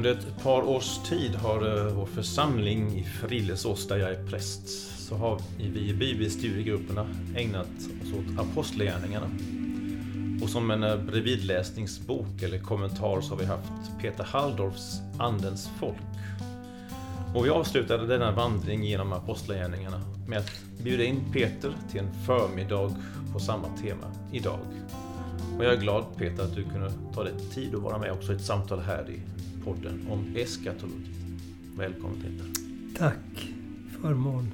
[0.00, 4.68] Under ett par års tid har eh, vår församling i Frillesås, där jag är präst,
[5.08, 9.26] så har vi i bibelstudiegrupperna ägnat oss åt apostlagärningarna.
[10.42, 15.96] Och som en eh, bredvidläsningsbok eller kommentar så har vi haft Peter Halldorfs Andens folk.
[17.34, 20.50] Och vi avslutade denna vandring genom apostlagärningarna med att
[20.82, 22.94] bjuda in Peter till en förmiddag
[23.32, 24.60] på samma tema idag.
[25.58, 28.32] Och jag är glad Peter att du kunde ta dig tid att vara med också
[28.32, 29.20] i ett samtal här i
[29.64, 31.10] podden om eskatologi.
[31.76, 32.46] Välkommen Peter.
[32.98, 33.52] Tack.
[34.02, 34.52] Förmån.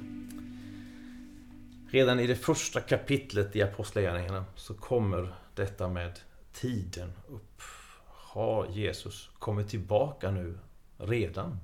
[1.89, 6.19] Redan i det första kapitlet i Apostlagärningarna så kommer detta med
[6.53, 7.61] tiden upp.
[8.05, 10.57] Har Jesus kommit tillbaka nu
[10.97, 11.57] redan?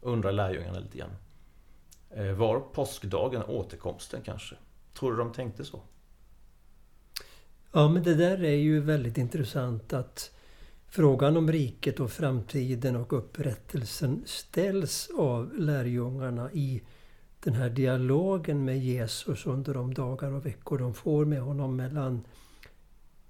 [0.00, 1.16] Undrar lärjungarna lite grann.
[2.10, 4.56] Eh, var påskdagen återkomsten kanske?
[4.94, 5.80] Tror du de tänkte så?
[7.72, 10.30] Ja, men det där är ju väldigt intressant att
[10.94, 16.82] frågan om riket och framtiden och upprättelsen ställs av lärjungarna i
[17.40, 22.24] den här dialogen med Jesus under de dagar och veckor de får med honom mellan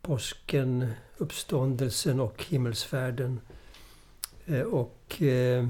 [0.01, 0.87] påsken,
[1.19, 3.41] uppståndelsen och himmelsfärden.
[4.47, 5.69] Eh, och eh,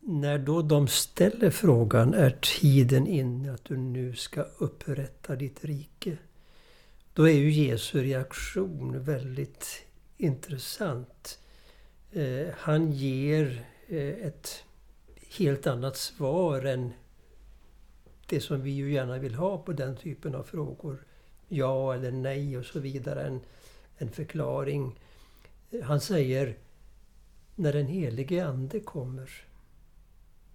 [0.00, 6.16] när då de ställer frågan, är tiden inne att du nu ska upprätta ditt rike?
[7.18, 11.38] Då är ju Jesu reaktion väldigt intressant.
[12.12, 14.64] Eh, han ger eh, ett
[15.38, 16.92] helt annat svar än
[18.26, 21.04] det som vi ju gärna vill ha på den typen av frågor.
[21.48, 23.26] Ja eller nej och så vidare.
[23.26, 23.40] En,
[23.96, 25.00] en förklaring.
[25.70, 26.56] Eh, han säger
[27.54, 29.30] när den helige Ande kommer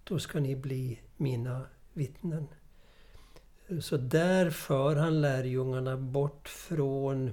[0.03, 2.47] då ska ni bli mina vittnen.
[3.81, 7.31] Så där för han lärjungarna bort från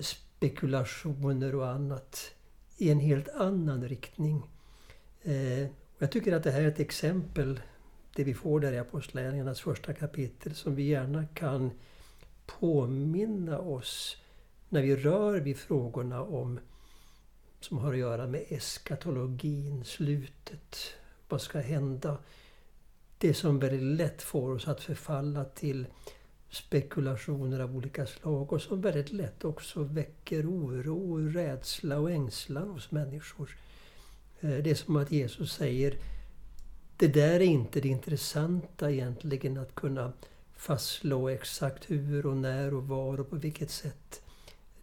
[0.00, 2.34] spekulationer och annat
[2.78, 4.42] i en helt annan riktning.
[5.22, 5.66] Eh,
[5.98, 7.60] jag tycker att det här är ett exempel,
[8.14, 11.70] det vi får där i Apostlagärningarnas första kapitel, som vi gärna kan
[12.46, 14.16] påminna oss
[14.68, 16.60] när vi rör vid frågorna om
[17.60, 20.76] som har att göra med eskatologin, slutet,
[21.28, 22.18] vad ska hända?
[23.22, 25.86] Det som väldigt lätt får oss att förfalla till
[26.50, 32.90] spekulationer av olika slag och som väldigt lätt också väcker oro, rädsla och ängslan hos
[32.90, 33.56] människor.
[34.40, 35.98] Eh, det är som att Jesus säger
[36.96, 40.12] det där är inte det intressanta egentligen att kunna
[40.56, 44.22] fastslå exakt hur och när och var och på vilket sätt.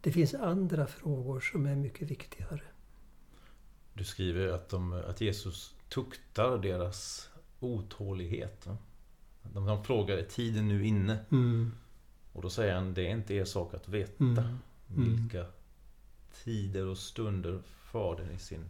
[0.02, 2.62] Det finns andra frågor som är mycket viktigare.
[3.94, 8.68] Du skriver att, de, att Jesus tuktar deras otålighet.
[9.44, 11.20] De, de frågar, är tiden nu inne?
[11.31, 11.72] Mm.
[12.34, 14.38] Och då säger han, det är inte er sak att veta mm.
[14.96, 15.16] mm.
[15.16, 15.46] vilka
[16.44, 17.59] tider och stunder
[17.92, 18.69] Fadern i sin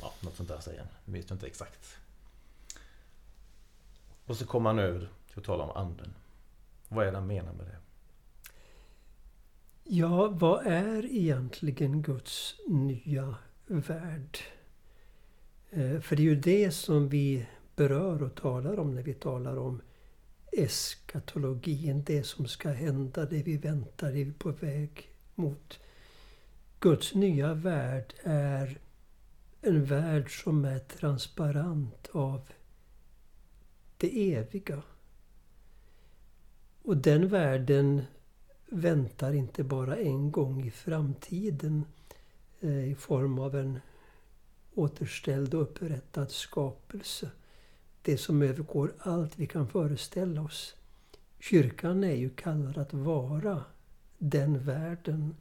[0.00, 0.88] Ja, något sånt där säger han.
[1.04, 1.96] Jag vet inte exakt.
[4.26, 6.14] Och så kommer han över till att tala om anden.
[6.88, 7.76] Vad är det han menar med det?
[9.84, 13.34] Ja, vad är egentligen Guds nya
[13.66, 14.38] värld?
[15.70, 17.46] Eh, för det är ju det som vi
[17.80, 19.82] berör och talar om när vi talar om
[20.52, 22.04] eskatologin.
[22.04, 25.78] Det som ska hända, det vi väntar, det vi är på väg mot.
[26.80, 28.78] Guds nya värld är
[29.60, 32.48] en värld som är transparent av
[33.96, 34.82] det eviga.
[36.82, 38.02] Och den världen
[38.66, 41.84] väntar inte bara en gång i framtiden
[42.60, 43.80] eh, i form av en
[44.74, 47.30] återställd och upprättad skapelse.
[48.02, 50.74] Det som övergår allt vi kan föreställa oss.
[51.38, 53.64] Kyrkan är ju kallad att vara
[54.18, 55.34] den världen,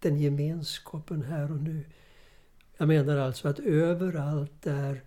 [0.00, 1.84] den gemenskapen här och nu.
[2.76, 5.02] Jag menar alltså att överallt där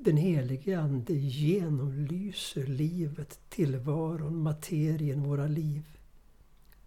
[0.00, 5.82] den helige Ande genomlyser livet, tillvaron, materien, våra liv.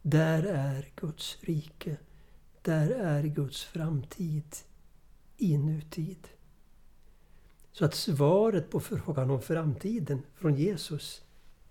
[0.01, 1.97] Där är Guds rike.
[2.61, 4.55] Där är Guds framtid
[5.37, 6.27] i nutid.
[7.75, 11.21] Så att svaret på frågan om framtiden från Jesus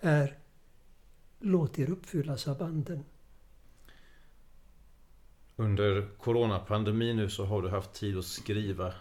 [0.00, 0.38] är
[1.40, 3.04] Låt er uppfyllas av Anden.
[5.56, 8.92] Under coronapandemin nu så har du haft tid att skriva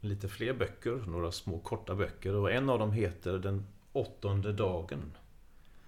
[0.00, 2.34] lite fler böcker, några små korta böcker.
[2.34, 5.12] Och en av dem heter Den åttonde dagen.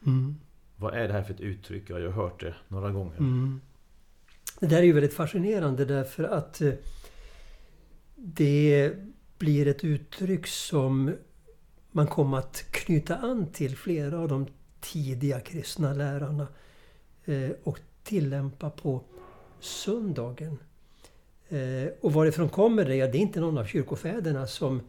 [0.06, 0.37] Mm.
[0.76, 1.90] Vad är det här för ett uttryck?
[1.90, 3.19] Jag har hört det några gånger.
[3.19, 3.60] Mm.
[4.60, 6.72] Det där är ju väldigt fascinerande därför att eh,
[8.14, 8.94] det
[9.44, 11.17] blir ett uttryck som
[11.93, 14.46] man kom att knyta an till flera av de
[14.81, 16.46] tidiga kristna lärarna
[17.25, 19.00] eh, och tillämpa på
[19.61, 20.58] söndagen.
[21.49, 22.96] Eh, och varifrån kommer det?
[22.96, 24.81] Ja, det är inte någon av kyrkofäderna som,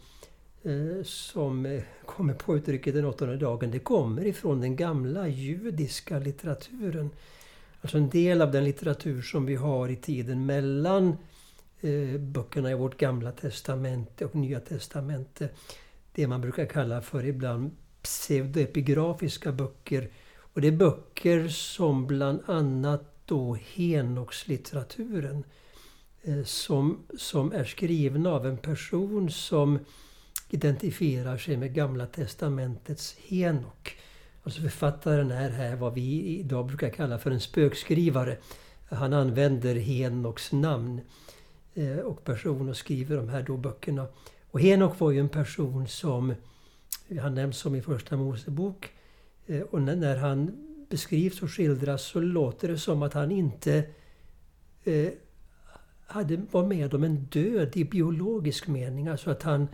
[0.64, 3.72] eh, som kommer på uttrycket den åttonde dagen.
[3.72, 7.10] Det kommer ifrån den gamla judiska litteraturen.
[7.82, 11.16] Alltså en del av den litteratur som vi har i tiden mellan eh,
[11.86, 15.50] Eh, böckerna i vårt gamla testamente och nya testamente.
[16.12, 17.72] Det man brukar kalla för ibland
[18.02, 20.10] pseudoepigrafiska böcker.
[20.38, 25.44] Och det är böcker som bland annat då Henokslitteraturen
[26.24, 29.80] eh, som, som är skrivna av en person som
[30.50, 34.00] identifierar sig med Gamla Testamentets Henok.
[34.44, 38.38] Alltså författaren är här vad vi idag brukar kalla för en spökskrivare.
[38.90, 41.02] Han använder Henoks namn
[41.78, 44.08] Eh, och person och skriver de här då böckerna.
[44.52, 46.34] Och Henok var ju en person som
[47.22, 48.90] han nämns som i Första Mosebok.
[49.46, 50.52] Eh, och när han
[50.90, 53.84] beskrivs och skildras så låter det som att han inte
[54.84, 55.10] eh,
[56.08, 59.08] hade, var med om en död i biologisk mening.
[59.08, 59.68] Alltså att han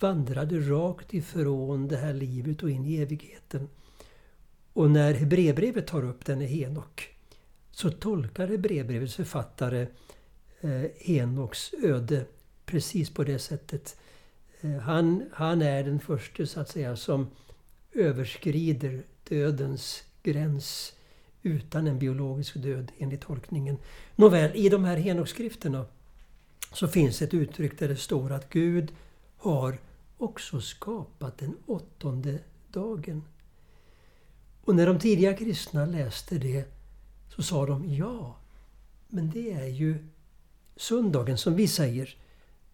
[0.00, 3.68] vandrade rakt ifrån det här livet och in i evigheten.
[4.72, 7.14] Och när Hebreerbrevet tar upp denne Henok
[7.70, 9.86] så tolkar Hebreerbrevets författare
[10.60, 12.24] Eh, Enoks Henoks öde
[12.66, 13.96] precis på det sättet.
[14.60, 17.30] Eh, han, han är den första så att säga som
[17.92, 20.92] överskrider dödens gräns
[21.42, 23.78] utan en biologisk död enligt tolkningen.
[24.16, 25.86] Nåväl, i de här Henokskrifterna
[26.72, 28.92] så finns ett uttryck där det står att Gud
[29.36, 29.78] har
[30.16, 32.38] också skapat den åttonde
[32.68, 33.24] dagen.
[34.64, 36.64] Och när de tidiga kristna läste det
[37.28, 38.36] så sa de ja,
[39.08, 40.04] men det är ju
[40.78, 42.16] söndagen som vi säger.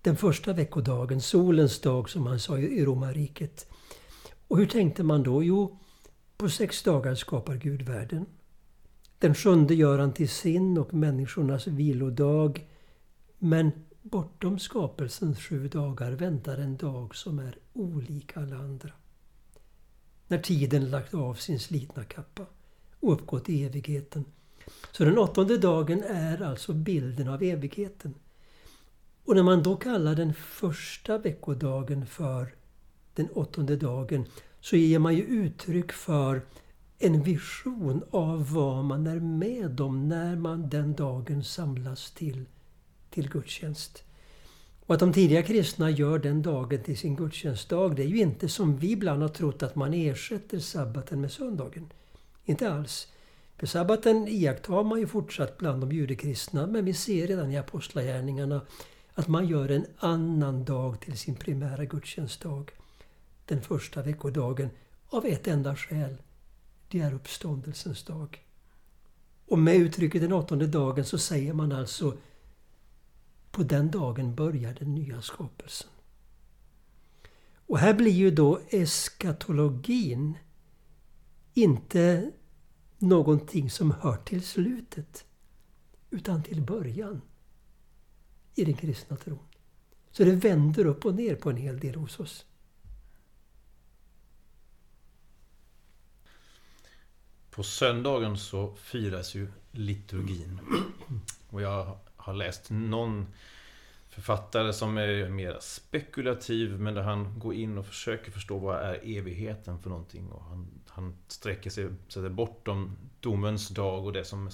[0.03, 3.67] Den första veckodagen, solens dag som man sa i romarriket.
[4.49, 5.43] Och hur tänkte man då?
[5.43, 5.79] Jo,
[6.37, 8.27] på sex dagar skapar Gud världen.
[9.19, 12.67] Den sjunde gör han till sin och människornas vilodag.
[13.39, 13.71] Men
[14.03, 18.91] bortom skapelsens sju dagar väntar en dag som är olik alla andra.
[20.29, 22.47] När tiden lagt av sin slitna kappa
[23.01, 24.25] och uppgått i evigheten.
[24.93, 28.15] Så den åttonde dagen är alltså bilden av evigheten.
[29.25, 32.55] Och när man då kallar den första veckodagen för
[33.15, 34.27] den åttonde dagen
[34.61, 36.43] så ger man ju uttryck för
[36.99, 42.45] en vision av vad man är med om när man den dagen samlas till,
[43.11, 44.05] till gudstjänst.
[44.87, 48.49] Och att de tidiga kristna gör den dagen till sin gudstjänstdag, det är ju inte
[48.49, 51.93] som vi ibland har trott att man ersätter sabbaten med söndagen.
[52.45, 53.09] Inte alls.
[53.59, 58.61] För sabbaten iakttar man ju fortsatt bland de judekristna, men vi ser redan i Apostlagärningarna
[59.15, 62.71] att man gör en annan dag till sin primära gudstjänstdag
[63.47, 64.71] den första veckodagen
[65.09, 66.17] av ett enda skäl.
[66.89, 68.45] Det är uppståndelsens dag.
[69.47, 72.17] Och med uttrycket den åttonde dagen så säger man alltså
[73.51, 75.91] på den dagen börjar den nya skapelsen.
[77.67, 80.39] Och här blir ju då eskatologin
[81.55, 82.31] inte
[83.05, 85.25] någonting som hör till slutet
[86.11, 87.21] utan till början
[88.55, 89.39] i den kristna tron.
[90.11, 92.47] Så det vänder upp och ner på en hel del hos oss.
[97.51, 100.61] På söndagen så firas ju liturgin.
[101.51, 103.27] Och jag har läst någon
[104.09, 109.19] författare som är mer spekulativ men där han går in och försöker förstå vad är
[109.19, 110.29] evigheten för någonting.
[110.31, 114.51] Och han, han sträcker sig så bortom domens dag och det som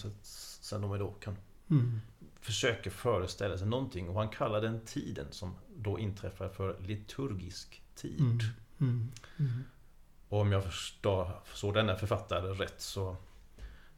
[0.71, 1.37] de då kan
[1.71, 2.01] mm.
[2.41, 4.09] försöka föreställa sig någonting.
[4.09, 8.21] Och han kallar den tiden som då inträffar för liturgisk tid.
[8.21, 8.39] Mm.
[8.81, 9.13] Mm.
[9.39, 9.65] mm.
[10.29, 13.17] Och om jag förstår, förstår denna författare rätt så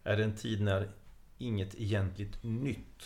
[0.04, 0.90] är det en tid när
[1.38, 3.02] inget egentligt nytt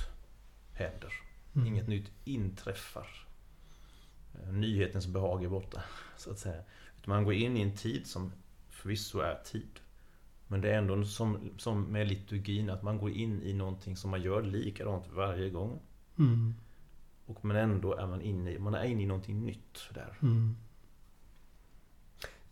[0.73, 1.12] händer.
[1.55, 1.66] Mm.
[1.66, 3.26] Inget nytt inträffar.
[4.35, 5.83] Eh, nyhetens behag är borta,
[6.16, 6.62] så att säga.
[7.05, 8.33] Man går in i en tid som
[8.87, 9.81] förvisso är tid.
[10.49, 14.11] Men det är ändå som, som med liturgin, att man går in i någonting som
[14.11, 15.81] man gör likadant varje gång.
[16.19, 16.55] Mm.
[17.26, 20.19] Och men ändå är man inne, man är inne i någonting nytt där.
[20.23, 20.57] Mm.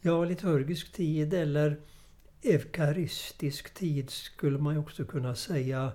[0.01, 1.81] Ja, liturgisk tid eller
[2.43, 5.93] eukaristisk tid skulle man också kunna säga.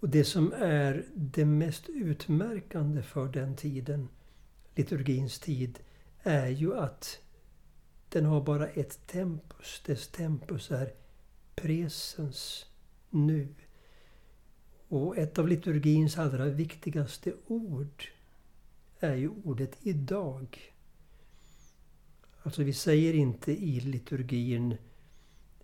[0.00, 4.08] Och det som är det mest utmärkande för den tiden,
[4.74, 5.78] liturgins tid,
[6.22, 7.20] är ju att
[8.08, 9.82] den har bara ett tempus.
[9.86, 10.92] Dess tempus är
[11.54, 12.66] presens,
[13.10, 13.48] nu.
[14.88, 18.04] Och ett av liturgins allra viktigaste ord
[19.00, 20.72] är ju ordet idag.
[22.42, 24.76] Alltså vi säger inte i liturgin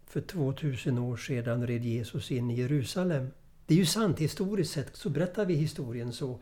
[0.06, 3.28] för 2000 år sedan red Jesus in i Jerusalem.
[3.66, 6.38] Det är ju sant, historiskt sett så berättar vi historien så.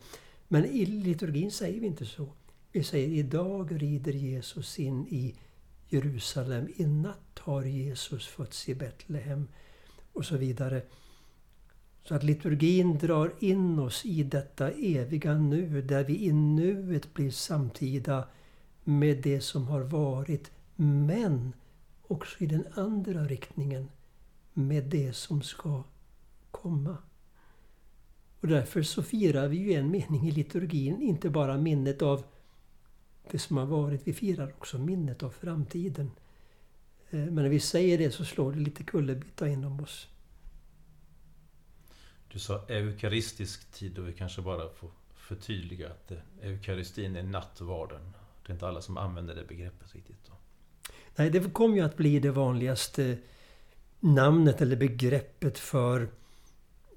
[0.48, 2.28] Men i liturgin säger vi inte så.
[2.72, 5.34] Vi säger idag rider Jesus in i
[5.92, 6.68] Jerusalem.
[6.76, 9.48] I natt har Jesus fötts i Betlehem.
[10.12, 10.82] Och så vidare.
[12.04, 17.30] Så att liturgin drar in oss i detta eviga nu, där vi i nuet blir
[17.30, 18.28] samtida
[18.84, 20.50] med det som har varit.
[20.76, 21.52] Men
[22.02, 23.88] också i den andra riktningen,
[24.52, 25.84] med det som ska
[26.50, 26.96] komma.
[28.40, 32.24] Och därför så firar vi ju en mening i liturgin, inte bara minnet av
[33.30, 36.10] det som har varit, vi firar också minnet av framtiden.
[37.10, 40.08] Eh, men när vi säger det så slår det lite kullerbytta inom oss.
[42.32, 46.12] Du sa eukaristisk tid och vi kanske bara får förtydliga att
[46.42, 48.12] eukaristin är nattvarden.
[48.42, 50.24] Det är inte alla som använder det begreppet riktigt.
[50.26, 50.32] Då.
[51.16, 53.18] Nej, det kommer ju att bli det vanligaste
[54.00, 56.08] namnet eller begreppet för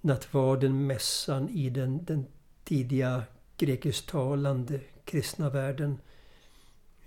[0.01, 2.25] nattvarden, mässan i den, den
[2.63, 3.23] tidiga
[3.57, 5.97] grekisktalande kristna världen.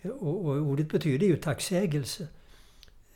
[0.03, 2.29] Och, och, ordet betyder ju tacksägelse.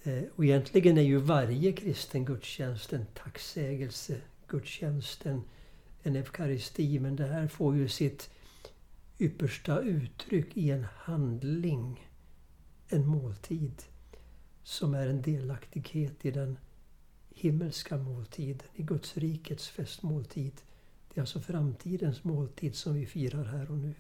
[0.03, 4.21] Eh, och egentligen är ju varje kristen gudstjänst en tacksägelse
[4.53, 5.43] gudstjänsten,
[6.03, 6.99] en eukaristi.
[6.99, 8.31] Men det här får ju sitt
[9.19, 12.09] yppersta uttryck i en handling,
[12.89, 13.83] en måltid,
[14.63, 16.59] som är en delaktighet i den
[17.31, 20.53] himmelska måltiden, i Guds rikets festmåltid.
[21.09, 23.95] Det är alltså framtidens måltid som vi firar här och nu.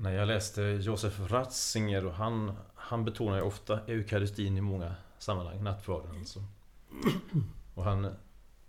[0.00, 5.62] När jag läste Josef Ratzinger och han, han betonar ju ofta eukaristin i många sammanhang,
[5.62, 6.44] nattvarden alltså.
[7.74, 8.14] Och han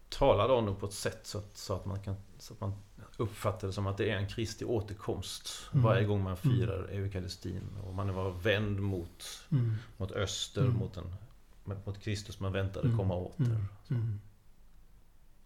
[0.10, 2.74] talade om det på ett sätt så att, så att, man, kan, så att man
[3.18, 5.84] uppfattar det som att det är en Kristi återkomst mm.
[5.84, 6.58] varje gång man mm.
[6.58, 7.04] firar mm.
[7.04, 7.64] eukaristin.
[7.84, 9.76] Och man var vänd mot, mm.
[9.98, 10.74] mot öster, mm.
[10.74, 11.16] mot, en,
[11.86, 12.98] mot Kristus man väntade mm.
[12.98, 13.66] komma åter.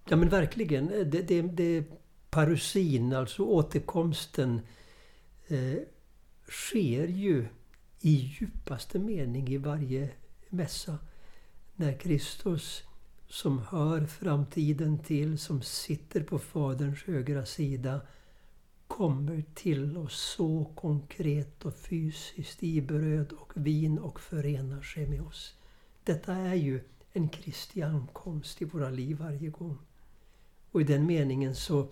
[0.09, 0.87] Ja men verkligen.
[0.87, 1.85] Det, det, det
[2.29, 4.61] parusin, alltså återkomsten,
[5.47, 5.79] eh,
[6.47, 7.47] sker ju
[7.99, 10.09] i djupaste mening i varje
[10.49, 10.97] mässa.
[11.75, 12.83] När Kristus
[13.27, 18.01] som hör framtiden till, som sitter på Faderns högra sida,
[18.87, 25.21] kommer till oss så konkret och fysiskt i bröd och vin och förenar sig med
[25.21, 25.53] oss.
[26.03, 26.81] Detta är ju
[27.13, 29.77] en Kristi ankomst i våra liv varje gång.
[30.71, 31.87] Och i den meningen så,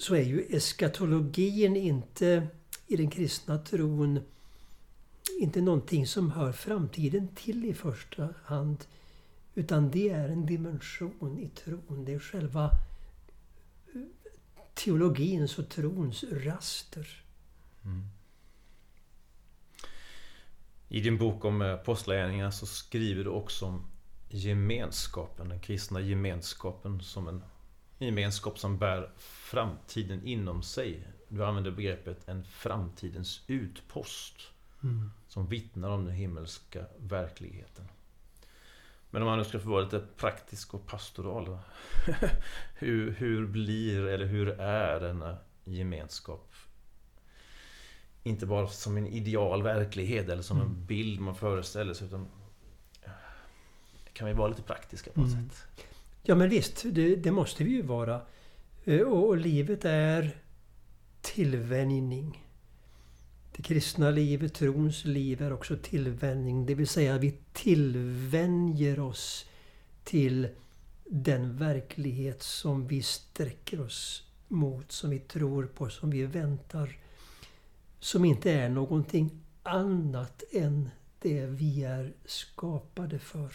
[0.00, 2.46] så är ju eskatologin inte
[2.86, 4.20] i den kristna tron
[5.40, 8.84] inte någonting som hör framtiden till i första hand.
[9.54, 12.04] Utan det är en dimension i tron.
[12.04, 12.64] Det är själva
[13.94, 14.00] eh,
[14.74, 17.24] teologins och trons raster.
[17.84, 18.02] Mm.
[20.88, 23.86] I din bok om apostlagärningarna så skriver du också om
[24.28, 27.42] gemenskapen, den kristna gemenskapen som en
[28.04, 31.08] gemenskap som bär framtiden inom sig.
[31.28, 34.34] Du använder begreppet en framtidens utpost.
[34.82, 35.10] Mm.
[35.28, 37.88] Som vittnar om den himmelska verkligheten.
[39.10, 41.58] Men om man nu ska få vara lite praktisk och pastoral.
[42.78, 46.54] hur, hur blir, eller hur är denna gemenskap?
[48.22, 50.68] Inte bara som en ideal verklighet eller som mm.
[50.68, 52.06] en bild man föreställer sig.
[52.06, 52.28] Utan
[54.12, 55.50] kan vi vara lite praktiska på något mm.
[55.50, 55.66] sätt?
[56.26, 58.20] Ja men visst, det, det måste vi ju vara.
[58.84, 60.36] Eh, och, och livet är
[61.20, 62.48] tillvänjning.
[63.56, 66.66] Det kristna livet, trons liv, är också tillvänjning.
[66.66, 69.46] Det vill säga vi tillvänjer oss
[70.04, 70.48] till
[71.04, 76.98] den verklighet som vi sträcker oss mot, som vi tror på, som vi väntar.
[78.00, 79.30] Som inte är någonting
[79.62, 83.52] annat än det vi är skapade för.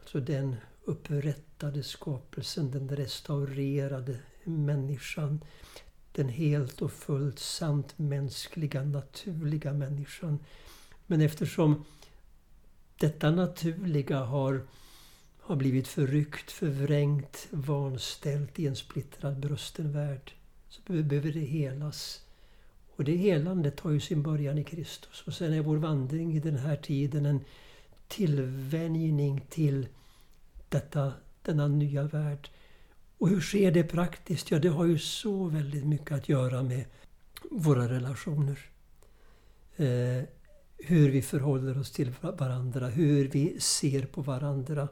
[0.00, 0.56] Alltså den
[0.88, 5.40] upprättade skapelsen, den restaurerade människan
[6.12, 10.38] den helt och fullt sant mänskliga, naturliga människan.
[11.06, 11.84] Men eftersom
[12.96, 14.66] detta naturliga har,
[15.40, 20.32] har blivit förryckt, förvrängt, vanställt i en splittrad brusten värld
[20.68, 22.20] så behöver det helas.
[22.96, 25.22] Och det helandet har ju sin början i Kristus.
[25.26, 27.40] Och sen är vår vandring i den här tiden en
[28.08, 29.88] tillvänjning till
[30.68, 32.50] detta, denna nya värld.
[33.18, 34.50] Och hur sker det praktiskt?
[34.50, 36.84] Ja, det har ju så väldigt mycket att göra med
[37.50, 38.58] våra relationer.
[39.76, 40.22] Eh,
[40.78, 44.88] hur vi förhåller oss till varandra, hur vi ser på varandra.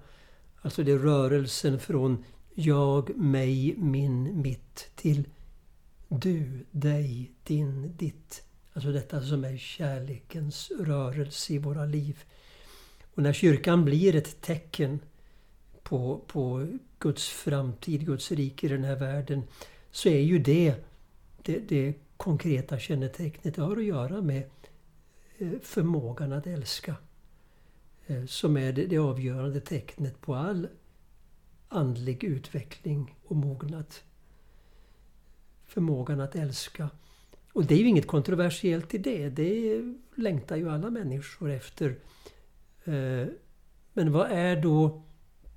[0.63, 5.29] Alltså det är rörelsen från jag, mig, min, mitt till
[6.09, 8.43] du, dig, din, ditt.
[8.73, 12.25] Alltså detta som är kärlekens rörelse i våra liv.
[13.15, 15.01] Och när kyrkan blir ett tecken
[15.89, 16.67] på, på
[16.99, 19.43] Guds framtid, Guds rike i den här världen,
[19.91, 20.75] så är ju det
[21.47, 23.55] det, det konkreta kännetecknet.
[23.55, 24.43] Det har att göra med
[25.39, 26.97] eh, förmågan att älska.
[28.07, 30.69] Eh, som är det, det avgörande tecknet på all
[31.69, 33.95] andlig utveckling och mognad.
[35.65, 36.91] Förmågan att älska.
[37.53, 39.29] Och det är ju inget kontroversiellt i det.
[39.29, 39.83] Det
[40.15, 41.97] längtar ju alla människor efter.
[42.85, 43.27] Eh,
[43.93, 45.03] men vad är då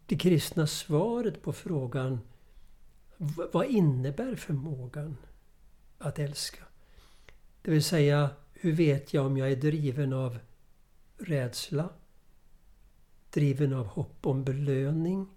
[0.10, 2.20] det kristna svaret på frågan
[3.52, 5.18] vad innebär förmågan
[5.98, 6.64] att älska?
[7.62, 10.40] Det vill säga, hur vet jag om jag är driven av
[11.18, 11.90] rädsla?
[13.32, 15.28] Driven av hopp om belöning?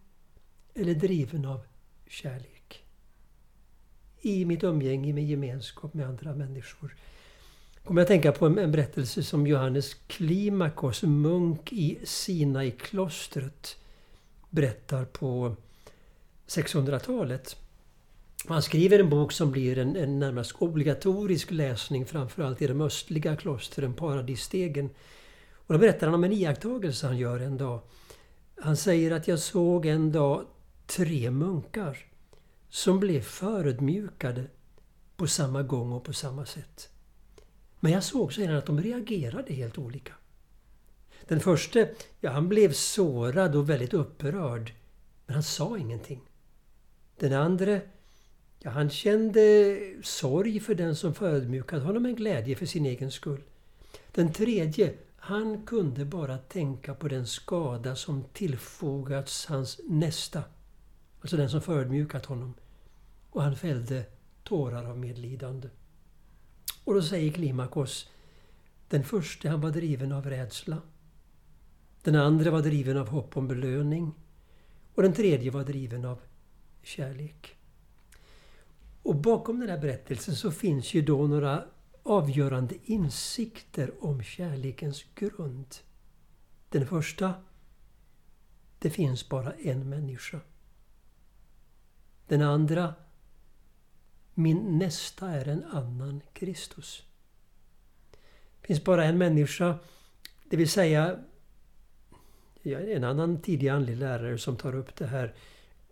[0.74, 1.60] Eller driven av
[2.06, 2.84] kärlek?
[4.20, 6.96] I mitt umgänge med gemenskap med andra människor.
[7.84, 13.76] Kommer jag att tänka på en, berättelse som Johannes Klimakos, munk i Sinai-klostret,
[14.52, 15.56] berättar på
[16.46, 17.56] 600-talet.
[18.48, 23.36] Han skriver en bok som blir en, en närmast obligatorisk läsning framförallt i de östliga
[23.36, 24.90] klostren, Paradisstegen.
[25.52, 27.80] Och då berättar han om en iakttagelse han gör en dag.
[28.56, 30.44] Han säger att jag såg en dag
[30.86, 31.98] tre munkar
[32.68, 34.44] som blev förödmjukade
[35.16, 36.88] på samma gång och på samma sätt.
[37.80, 40.12] Men jag såg sedan att de reagerade helt olika.
[41.28, 41.86] Den första,
[42.20, 44.72] ja han blev sårad och väldigt upprörd.
[45.26, 46.20] Men han sa ingenting.
[47.18, 47.80] Den andra,
[48.58, 53.42] ja han kände sorg för den som förödmjukat honom men glädje för sin egen skull.
[54.12, 60.42] Den tredje, han kunde bara tänka på den skada som tillfogats hans nästa.
[61.20, 62.54] Alltså den som förödmjukat honom.
[63.30, 64.04] Och han fällde
[64.42, 65.68] tårar av medlidande.
[66.84, 68.10] Och då säger Klimakos,
[68.88, 70.78] den första han var driven av rädsla.
[72.02, 74.14] Den andra var driven av hopp om belöning.
[74.94, 76.20] Och den tredje var driven av
[76.82, 77.56] kärlek.
[79.02, 81.64] Och bakom den här berättelsen så finns ju då några
[82.02, 85.76] avgörande insikter om kärlekens grund.
[86.68, 87.34] Den första,
[88.78, 90.40] det finns bara en människa.
[92.26, 92.94] Den andra,
[94.34, 97.02] min nästa är en annan Kristus.
[98.60, 99.78] Det finns bara en människa,
[100.44, 101.18] det vill säga
[102.62, 105.34] en annan tidig andlig lärare som tar upp det här,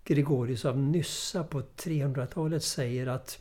[0.05, 3.41] Gregorius av Nyssa på 300-talet säger att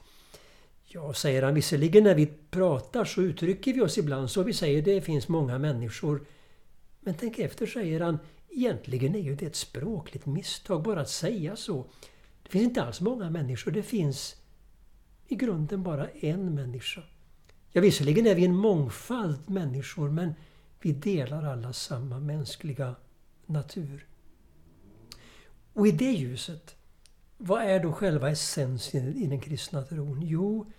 [0.92, 4.44] Ja, säger han, visserligen när vi pratar så uttrycker vi oss ibland så.
[4.44, 6.26] Vi säger det finns många människor.
[7.00, 11.56] Men tänk efter, säger han, egentligen är ju det ett språkligt misstag bara att säga
[11.56, 11.86] så.
[12.44, 14.36] Det finns inte alls många människor, det finns
[15.28, 17.02] i grunden bara en människa.
[17.72, 20.34] Ja, visserligen är vi en mångfald människor, men
[20.82, 22.96] vi delar alla samma mänskliga
[23.50, 24.08] natur.
[25.74, 26.76] Och i det ljuset,
[27.38, 30.22] vad är då själva essensen i den kristna tron?
[30.22, 30.72] Jo,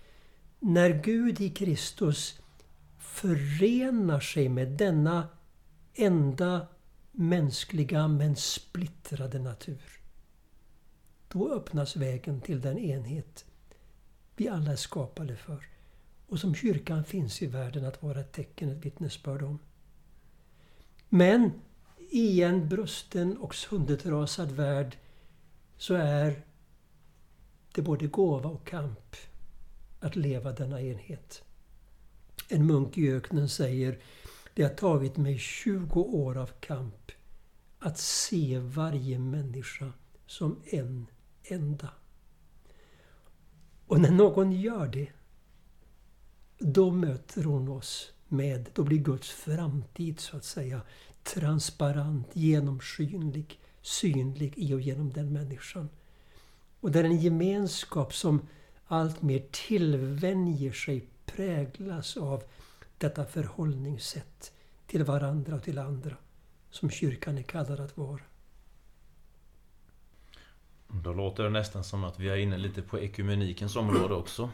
[0.59, 2.41] när Gud i Kristus
[2.99, 5.29] förenar sig med denna
[5.95, 6.67] enda
[7.13, 10.01] mänskliga men splittrade natur.
[11.29, 13.45] Då öppnas vägen till den enhet
[14.37, 15.67] vi alla är skapade för
[16.27, 19.59] och som kyrkan finns i världen att vara ett tecken, ett vittnesbörd om.
[21.09, 21.53] Men
[22.11, 24.97] i en brusten och söndertrasad värld
[25.77, 26.45] så är
[27.75, 29.17] det både gåva och kamp
[30.01, 31.43] att leva denna enhet.
[32.49, 33.99] En munk i öknen säger
[34.55, 37.13] det har tagit mig 20 år av kamp
[37.79, 39.93] att se varje människa
[40.27, 41.07] som en
[41.45, 41.89] enda.
[43.87, 45.09] Och när någon gör det,
[46.59, 50.83] då möter hon oss med, då blir Guds framtid så att säga
[51.23, 55.89] transparent, genomskinlig, synlig i och genom den människan.
[56.81, 58.49] Och det är en gemenskap som
[58.87, 62.43] allt mer tillvänjer sig, präglas av
[62.99, 64.53] detta förhållningssätt
[64.87, 66.17] till varandra och till andra
[66.71, 68.21] som kyrkan är kallad att vara.
[70.89, 74.51] Då låter det nästan som att vi är inne lite på ekumenikens område också.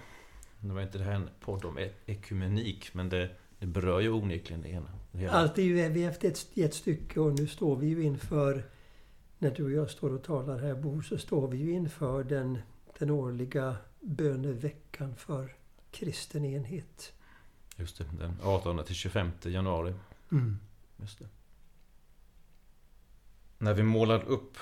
[0.61, 4.11] Det var inte det här en podd om e- ekumenik, men det, det berör ju
[4.11, 4.89] onekligen det ena.
[5.13, 8.63] Det Allt är ju efter ett, ett stycke och nu står vi ju inför,
[9.39, 12.59] när du och jag står och talar här Bo, så står vi ju inför den,
[12.99, 15.55] den årliga böneveckan för
[15.91, 17.13] kristen enhet.
[17.77, 19.95] Just det, den 18 till 25 januari.
[20.33, 20.59] Mm.
[20.97, 21.29] Just det.
[23.59, 24.57] När vi målar upp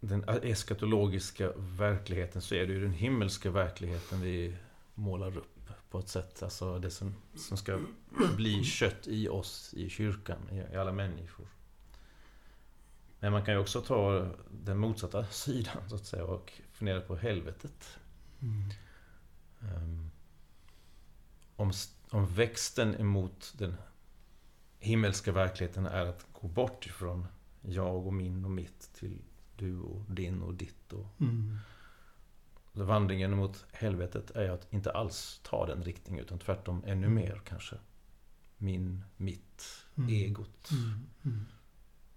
[0.00, 4.56] den eskatologiska verkligheten så är det ju den himmelska verkligheten vi
[4.94, 5.61] målar upp
[5.92, 6.42] på ett sätt.
[6.42, 7.80] Alltså det som, som ska
[8.36, 11.46] bli kött i oss, i kyrkan, i, i alla människor.
[13.20, 17.16] Men man kan ju också ta den motsatta sidan så att säga och fundera på
[17.16, 17.98] helvetet.
[18.40, 18.70] Mm.
[19.60, 20.10] Um,
[21.56, 21.72] om,
[22.10, 23.74] om växten emot den
[24.78, 27.26] himmelska verkligheten är att gå bort ifrån
[27.60, 29.18] jag och min och mitt till
[29.56, 30.92] du och din och ditt.
[30.92, 31.58] Och Mm.
[32.72, 37.14] Vandringen mot helvetet är att inte alls ta den riktningen utan tvärtom ännu Mm.
[37.14, 37.76] mer kanske.
[38.56, 40.10] Min, mitt, Mm.
[40.10, 40.70] egot.
[40.70, 41.06] Mm.
[41.24, 41.46] Mm.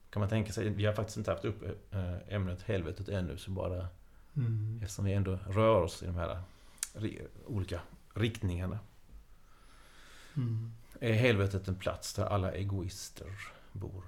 [0.09, 3.51] Kan man tänka sig, vi har faktiskt inte haft upp eh, ämnet helvetet ännu så
[3.51, 3.87] bara
[4.37, 4.79] Mm.
[4.83, 6.41] eftersom vi ändå rör oss i de här
[7.45, 7.81] olika
[8.13, 8.79] riktningarna.
[10.35, 10.71] Mm.
[10.99, 13.27] Är helvetet en plats där alla egoister
[13.71, 14.03] bor?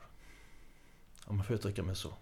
[1.25, 2.13] Om man får uttrycka mig så.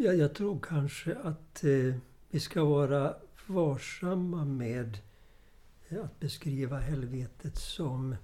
[0.00, 1.94] Ja, jag tror kanske att eh,
[2.30, 4.98] vi ska vara varsamma med
[5.88, 8.16] eh, att beskriva helvetet som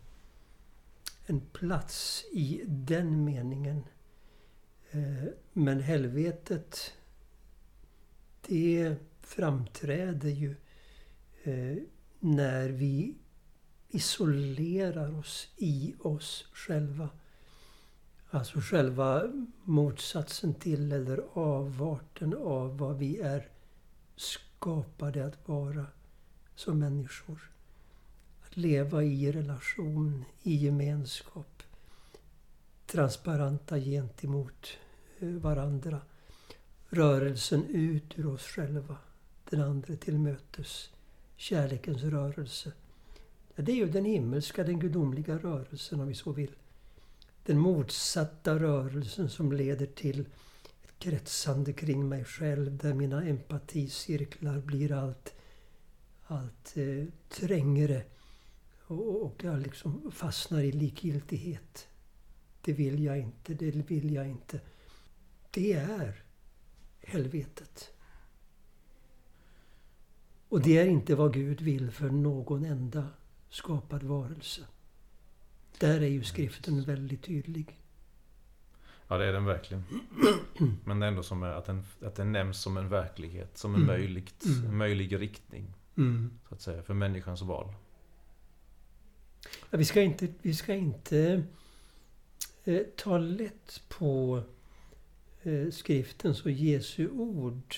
[1.27, 3.83] en plats i den meningen.
[4.90, 6.93] Eh, men helvetet,
[8.47, 10.57] det framträder ju
[11.43, 11.77] eh,
[12.21, 13.14] när vi
[13.88, 17.09] isolerar oss i oss själva.
[18.31, 19.23] Alltså själva
[19.62, 23.49] motsatsen till eller avarten av vad vi är
[24.16, 25.87] skapade att vara
[26.55, 27.50] som människor.
[28.46, 31.62] Att leva i relation, i gemenskap.
[32.87, 34.66] Transparenta gentemot
[35.18, 36.00] eh, varandra.
[36.88, 38.96] Rörelsen ut ur oss själva.
[39.50, 40.90] Den andra till mötes.
[41.37, 42.72] Kärlekens rörelse.
[43.55, 46.50] Ja, det är ju den himmelska, den gudomliga rörelsen om vi så vill
[47.46, 50.24] den motsatta rörelsen som leder till
[50.98, 55.35] kretsande kring mig själv där mina empaticirklar blir allt,
[56.26, 58.04] allt eh, trängre
[58.87, 61.88] och, och jag liksom fastnar i likgiltighet.
[62.61, 64.61] Det vill jag inte, det vill jag inte.
[65.50, 66.22] Det är
[67.00, 67.90] helvetet.
[70.48, 73.09] Och det är inte vad Gud vill för någon enda
[73.50, 74.61] skapad varelse.
[75.78, 77.78] Där är ju skriften väldigt tydlig.
[79.09, 79.85] Ja, det är den verkligen.
[80.85, 83.87] Men ändå som är att den, att den nämns som en verklighet, som en, Mm.
[83.87, 84.67] möjligt, Mm.
[84.71, 85.75] en möjlig riktning.
[86.49, 87.73] Så att säga, för människans val.
[89.71, 91.43] Ja, vi ska inte, vi ska inte
[92.64, 94.43] eh, ta lätt på
[95.43, 97.75] eh, skriftens och Jesu ord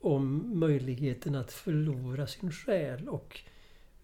[0.00, 3.40] om möjligheten att förlora sin själ och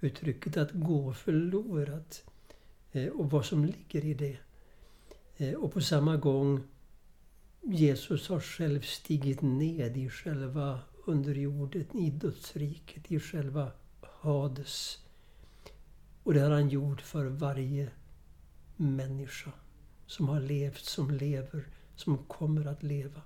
[0.01, 2.25] uttrycket att gå förlorat
[2.93, 4.37] eh, och vad som ligger i det.
[5.41, 6.63] Eh, och på samma gång
[7.63, 14.99] Jesus har själv stigit ned i själva underjorden i dödsriket, i själva Hades.
[16.23, 17.91] Och det har han gjort för varje
[18.77, 19.53] människa
[20.07, 23.23] som har levt, som lever, som kommer att leva.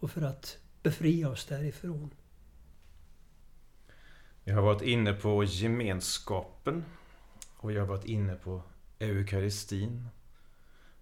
[0.00, 2.10] Och för att befria oss därifrån.
[4.44, 6.84] Vi har varit inne på gemenskapen.
[7.56, 8.62] Och vi har varit inne på
[8.98, 10.08] eukaristin.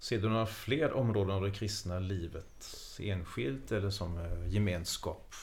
[0.03, 2.77] Ser du några fler områden av det kristna livet?
[3.01, 5.35] Enskilt eller som eh, gemenskap?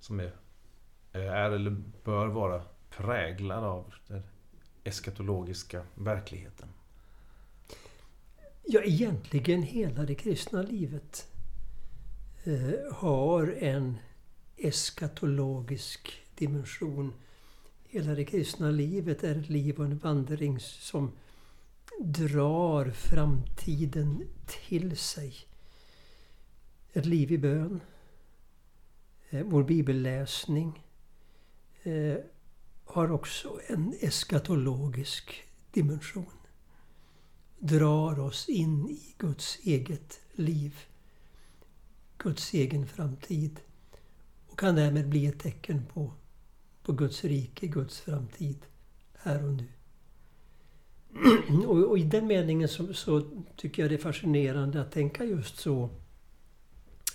[0.00, 0.32] Som är,
[1.12, 4.22] eh, är eller bör vara präglad av den
[4.84, 6.68] eskatologiska verkligheten?
[8.64, 11.28] Ja, egentligen hela det kristna livet
[12.44, 13.98] eh, har en
[14.56, 17.12] eskatologisk dimension.
[17.88, 21.12] Hela det kristna livet är ett liv och en vandring som
[22.04, 25.34] drar framtiden till sig.
[26.92, 27.80] Ett liv i bön.
[29.30, 30.86] Eh, vår bibelläsning
[31.82, 32.16] eh,
[32.84, 36.32] har också en eskatologisk dimension
[37.58, 40.78] drar oss in i Guds eget liv.
[42.18, 43.60] Guds egen framtid.
[44.48, 46.12] Och kan därmed bli ett tecken på,
[46.82, 48.66] på Guds rike, Guds framtid
[49.14, 49.68] här och nu.
[51.66, 53.22] Och, och i den meningen så, så,
[53.56, 55.90] tycker jag det är fascinerande att tänka just så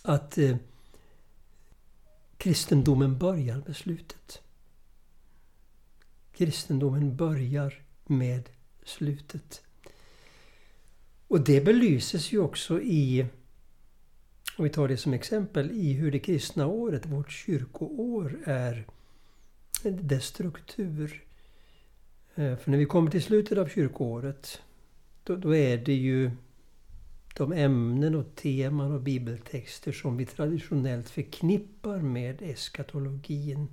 [0.01, 0.57] att eh,
[2.37, 4.41] kristendomen börjar med slutet.
[6.33, 8.49] Kristendomen börjar med
[8.83, 9.61] slutet.
[11.27, 13.25] Och det belyses ju också i,
[14.57, 18.85] om vi tar det som exempel, i hur det kristna året, vårt kyrkoår, är
[19.83, 21.26] eh, dess struktur.
[22.37, 24.61] Eh, för när vi kommer till slutet av kyrkoåret,
[25.23, 26.31] då, då är det ju
[27.37, 33.67] de ämnen och teman och bibeltexter som vi traditionellt förknippar med eskatologin,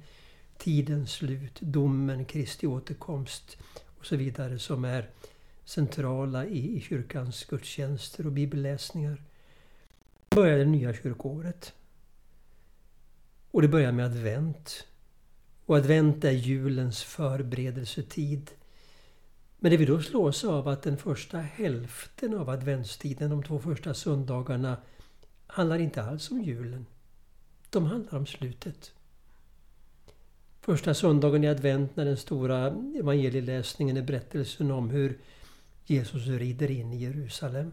[0.58, 3.56] tidens slut, domen, Kristi återkomst
[3.98, 5.10] och så vidare som är
[5.64, 9.22] centrala i, i kyrkans gudstjänster och bibelläsningar.
[10.30, 11.72] börjar det nya kyrkoåret.
[13.50, 14.86] Och det börjar med advent.
[15.66, 18.50] Och advent är julens förberedelsetid.
[19.58, 23.94] Men det vi då slås av att den första hälften av adventstiden, de två första
[23.94, 24.76] söndagarna,
[25.46, 26.86] handlar inte alls om julen.
[27.70, 28.92] De handlar om slutet.
[30.60, 32.66] Första söndagen i advent när den stora
[32.98, 35.18] evangelieläsningen är berättelsen om hur
[35.86, 37.72] Jesus rider in i Jerusalem.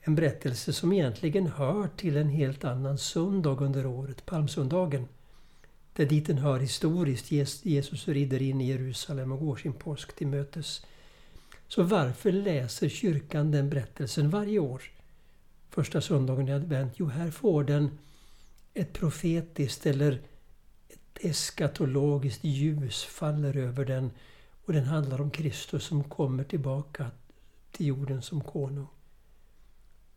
[0.00, 5.08] En berättelse som egentligen hör till en helt annan söndag under året, palmsöndagen.
[6.00, 7.32] Där dit den hör historiskt.
[7.64, 10.86] Jesus rider in i Jerusalem och går sin påsk till mötes.
[11.68, 14.82] Så varför läser kyrkan den berättelsen varje år?
[15.70, 16.92] Första söndagen i advent?
[16.96, 17.98] Jo, här får den
[18.74, 20.20] ett profetiskt eller
[20.88, 24.10] ett eskatologiskt ljus faller över den
[24.64, 27.10] och den handlar om Kristus som kommer tillbaka
[27.70, 28.88] till jorden som konung.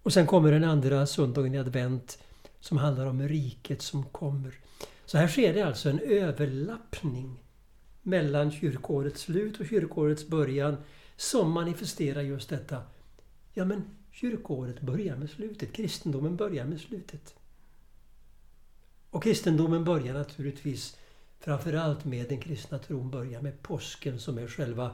[0.03, 2.19] Och sen kommer den andra söndagen i advent
[2.59, 4.53] som handlar om riket som kommer.
[5.05, 7.39] Så här sker det alltså en överlappning
[8.01, 10.77] mellan kyrkårets slut och kyrkårets början
[11.15, 12.81] som manifesterar just detta.
[13.53, 17.35] Ja men kyrkåret börjar med slutet, kristendomen börjar med slutet.
[19.09, 20.97] Och kristendomen börjar naturligtvis
[21.39, 24.91] framförallt med den kristna tron börjar med påsken som är själva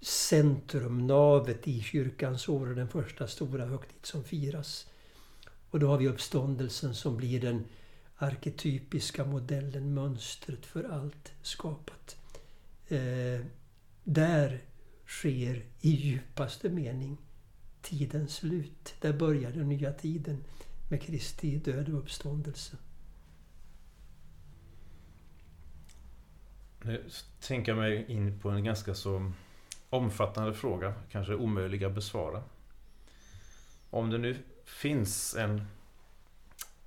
[0.00, 4.86] centrumnavet i kyrkans år och den första stora högtid som firas.
[5.70, 7.64] Och då har vi uppståndelsen som blir den
[8.16, 12.16] arketypiska modellen, mönstret för allt skapat.
[12.88, 13.46] Eh,
[14.04, 14.64] där
[15.06, 17.18] sker i djupaste mening
[17.82, 18.94] tidens slut.
[19.00, 20.44] Där börjar den nya tiden
[20.90, 22.76] med Kristi död och uppståndelse.
[26.82, 27.04] Nu
[27.40, 29.32] tänker jag mig in på en ganska så
[29.90, 32.42] omfattande fråga, kanske omöjlig att besvara.
[33.90, 35.66] Om det nu finns en,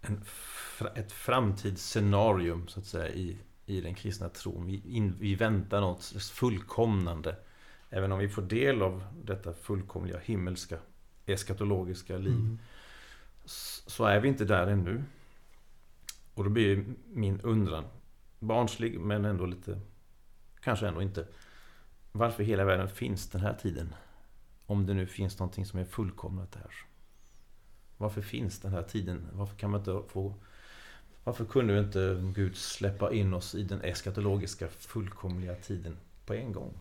[0.01, 0.23] en
[0.85, 4.65] ett framtidsscenarium så att säga i, i den kristna tron.
[4.65, 7.35] Vi, in, vi väntar något fullkomnande.
[7.89, 10.77] Även om vi får del av detta fullkomliga himmelska
[11.25, 12.33] eskatologiska liv.
[12.33, 12.59] Mm.
[13.45, 15.03] Så är vi inte där ännu.
[16.33, 17.83] Och då blir min undran
[18.39, 19.79] barnslig men ändå lite
[20.61, 21.27] kanske ändå inte
[22.11, 23.95] varför hela världen finns den här tiden.
[24.65, 26.71] Om det nu finns någonting som är fullkomnat där.
[27.97, 29.27] Varför finns den här tiden?
[29.33, 30.35] Varför kan man inte få
[31.27, 36.73] varför kunde inte Gud släppa in oss i den eskatologiska fullkomliga tiden på en gång?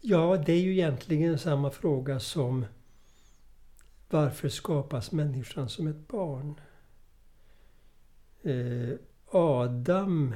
[0.00, 2.64] Ja, det är ju egentligen samma fråga som
[4.10, 6.60] varför skapas människan som ett barn?
[8.42, 8.98] Eh,
[9.30, 10.34] Adam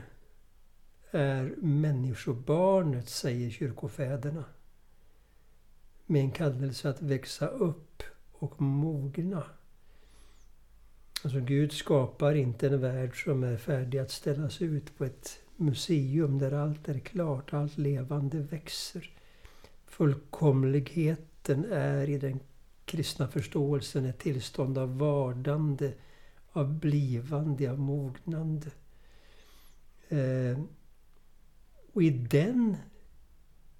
[1.10, 4.44] är människobarnet, säger kyrkofäderna.
[6.06, 9.44] Med en kallelse att växa upp och mogna.
[11.26, 16.38] Alltså Gud skapar inte en värld som är färdig att ställas ut på ett museum
[16.38, 19.10] där allt är klart, allt levande växer.
[19.86, 22.40] Fullkomligheten är i den
[22.84, 25.92] kristna förståelsen ett tillstånd av vardande,
[26.52, 28.70] av blivande, av mognande.
[30.08, 30.60] Eh,
[31.92, 32.76] och i den,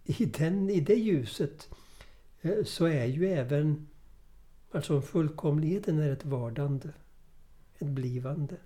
[0.05, 1.69] i den, i det ljuset
[2.41, 3.87] eh, så är ju även,
[4.73, 6.89] alltså fullkomligheten är ett vardande,
[7.79, 8.57] ett blivande.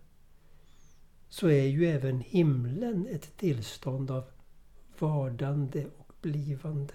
[1.28, 4.24] Så är ju även himlen ett tillstånd av
[4.98, 6.94] vardande och blivande.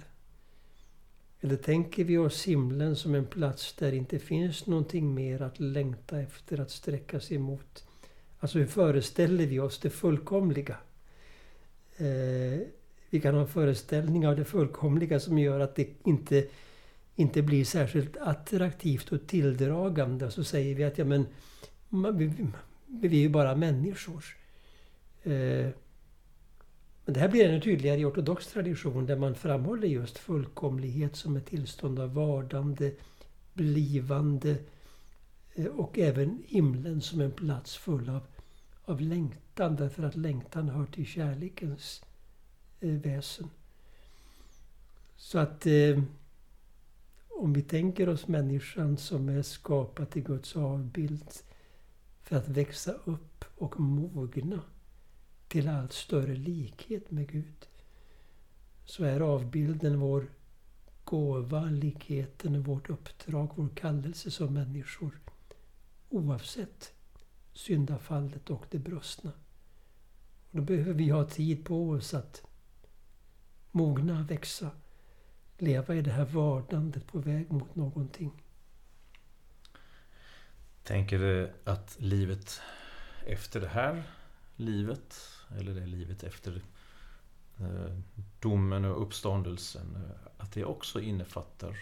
[1.41, 5.59] Eller tänker vi oss himlen som en plats där det inte finns någonting mer att
[5.59, 7.87] längta efter, att sträcka sig emot?
[8.39, 10.77] Alltså hur föreställer vi oss det fullkomliga?
[11.97, 12.59] Eh,
[13.09, 16.47] vi kan ha en föreställning av det fullkomliga som gör att det inte,
[17.15, 20.31] inte blir särskilt attraktivt och tilldragande.
[20.31, 21.25] Så säger vi att ja, men,
[22.03, 22.47] vi,
[22.87, 24.25] vi är ju bara människor.
[25.23, 25.69] Eh,
[27.05, 31.35] men det här blir ännu tydligare i ortodox tradition där man framhåller just fullkomlighet som
[31.35, 32.91] ett tillstånd av vardande,
[33.53, 34.57] blivande
[35.55, 38.21] eh, och även himlen som en plats full av
[38.85, 42.03] av längtan därför att längtan hör till kärlekens
[42.79, 43.49] eh, väsen.
[45.15, 46.01] Så att eh,
[47.29, 51.31] om vi tänker oss människan som är skapad till Guds avbild
[52.25, 54.61] för att växa upp och mogna
[55.47, 57.67] till allt större likhet med Gud.
[58.85, 60.27] Så är avbilden vår
[61.03, 65.19] gåva, likheten, vårt uppdrag, vår kallelse som människor.
[66.09, 66.93] Oavsett
[67.53, 69.31] syndafallet och det brustna.
[70.51, 72.43] Och då behöver vi ha tid på oss att
[73.71, 74.71] mogna, växa,
[75.57, 78.44] leva i det här vardandet på väg mot någonting.
[80.85, 82.61] Tänker du att livet
[83.25, 84.03] efter det här
[84.55, 85.21] livet,
[85.57, 86.61] eller det livet efter
[87.59, 87.97] eh,
[88.39, 91.77] domen och uppståndelsen, eh, att det också innefattar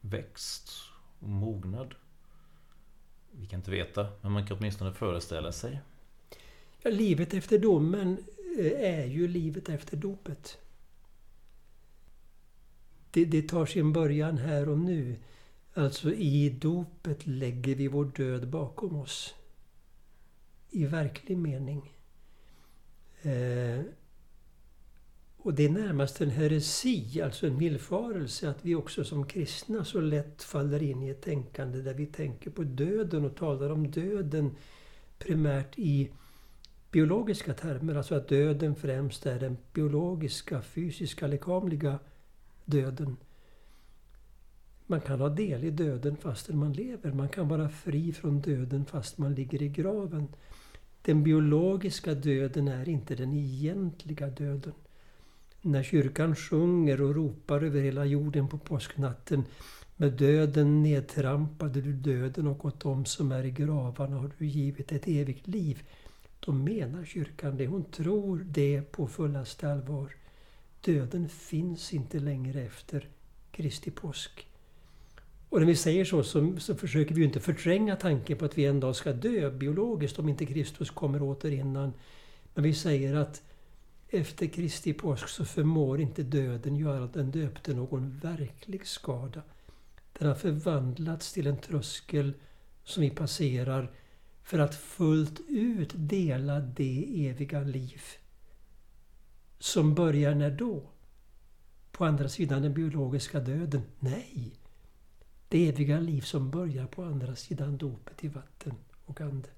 [0.00, 0.70] växt
[1.18, 1.94] och mognad?
[3.30, 5.80] Vi kan inte veta, men man kan åtminstone föreställa sig.
[6.82, 8.18] Ja, livet efter domen
[8.58, 10.58] eh, är ju livet efter dopet.
[13.10, 15.16] Det, det tar sin början här och nu.
[15.76, 19.34] Alltså i dopet lägger vi vår död bakom oss.
[20.70, 21.92] I verklig mening.
[23.22, 23.80] Eh,
[25.36, 30.00] och det är närmast en heresi, alltså en villfarelse, att vi också som kristna så
[30.00, 34.56] lätt faller in i ett tänkande där vi tänker på döden och talar om döden
[35.18, 36.10] primärt i
[36.90, 37.94] biologiska termer.
[37.94, 41.98] Alltså att döden främst är den biologiska, fysiska, lekamliga
[42.64, 43.16] döden.
[44.86, 47.12] Man kan ha del i döden fastän man lever.
[47.12, 50.28] Man kan vara fri från döden fast man ligger i graven.
[51.02, 54.72] Den biologiska döden är inte den egentliga döden.
[55.62, 59.44] När kyrkan sjunger och ropar över hela jorden på påsknatten
[59.96, 64.92] med döden nedtrampade du döden och åt dem som är i gravarna har du givit
[64.92, 65.82] ett evigt liv.
[66.40, 67.66] Då menar kyrkan det.
[67.66, 70.16] Hon tror det på fullaste allvar.
[70.80, 73.08] Döden finns inte längre efter
[73.50, 74.46] Kristi påsk.
[75.54, 78.58] Och när vi säger så, så, så försöker vi ju inte förtränga tanken på att
[78.58, 81.92] vi en dag ska dö biologiskt om inte Kristus kommer åter innan.
[82.54, 83.42] Men vi säger att
[84.08, 89.42] efter Kristi påsk så förmår inte döden göra den döpte någon verklig skada.
[90.18, 92.32] Den har förvandlats till en tröskel
[92.84, 93.90] som vi passerar
[94.42, 98.02] för att fullt ut dela det eviga liv
[99.58, 100.82] som börjar när då?
[101.92, 103.82] På andra sidan den biologiska döden?
[103.98, 104.63] Nej!
[105.54, 109.48] Det eviga liv som börjar på andra sidan dopet i vatten och ande.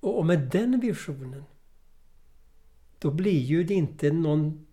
[0.00, 1.44] Och med den visionen
[2.98, 4.66] då blir ju det inte någon...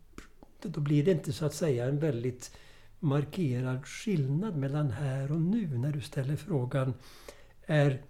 [0.62, 2.58] Då blir det inte så att säga en väldigt
[3.00, 6.94] markerad skillnad mellan här och nu när du ställer frågan
[7.66, 8.02] är,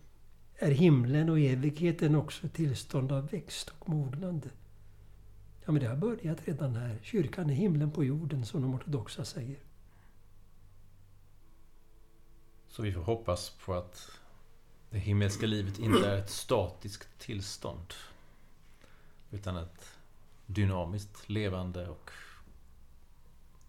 [0.55, 4.49] är himlen och evigheten också tillstånd av växt och mognande?
[5.65, 6.99] Ja, men det har börjat redan här.
[7.03, 9.57] Kyrkan är himlen på jorden, som de ortodoxa säger.
[12.73, 14.11] Så vi får hoppas på att
[14.89, 17.93] det himmelska livet inte är ett statiskt tillstånd.
[19.31, 19.89] Utan ett
[20.45, 22.11] dynamiskt, levande och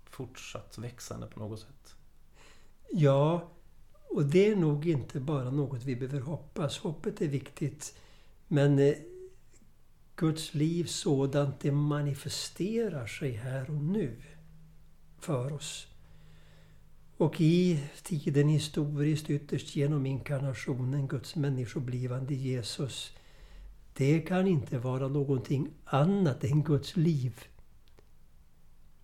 [0.05, 1.95] fortsatt växande på något sätt.
[2.91, 3.51] Ja,
[4.09, 6.79] och det är nog inte bara något vi behöver hoppas.
[6.79, 7.99] Hoppet är viktigt.
[8.49, 8.95] Men eh,
[10.17, 14.23] Guds liv sådant det manifesterar sig här och nu
[15.19, 15.94] för oss.
[17.17, 23.13] Och i tiden historiskt ytterst genom inkarnationen, Guds människoblivande Jesus.
[23.93, 27.45] Det kan inte vara någonting annat än Guds liv.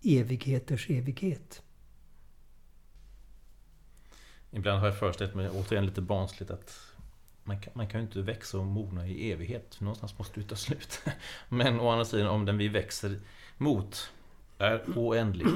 [0.03, 1.61] Evigheters evighet.
[4.51, 6.79] Ibland har jag föreställt mig, återigen lite barnsligt, att
[7.43, 9.81] man kan, man kan ju inte växa och mogna i evighet.
[9.81, 11.01] Någonstans måste det ta slut.
[11.49, 13.19] Men å andra sidan, om den vi växer
[13.57, 14.11] mot
[14.57, 15.47] är oändlig,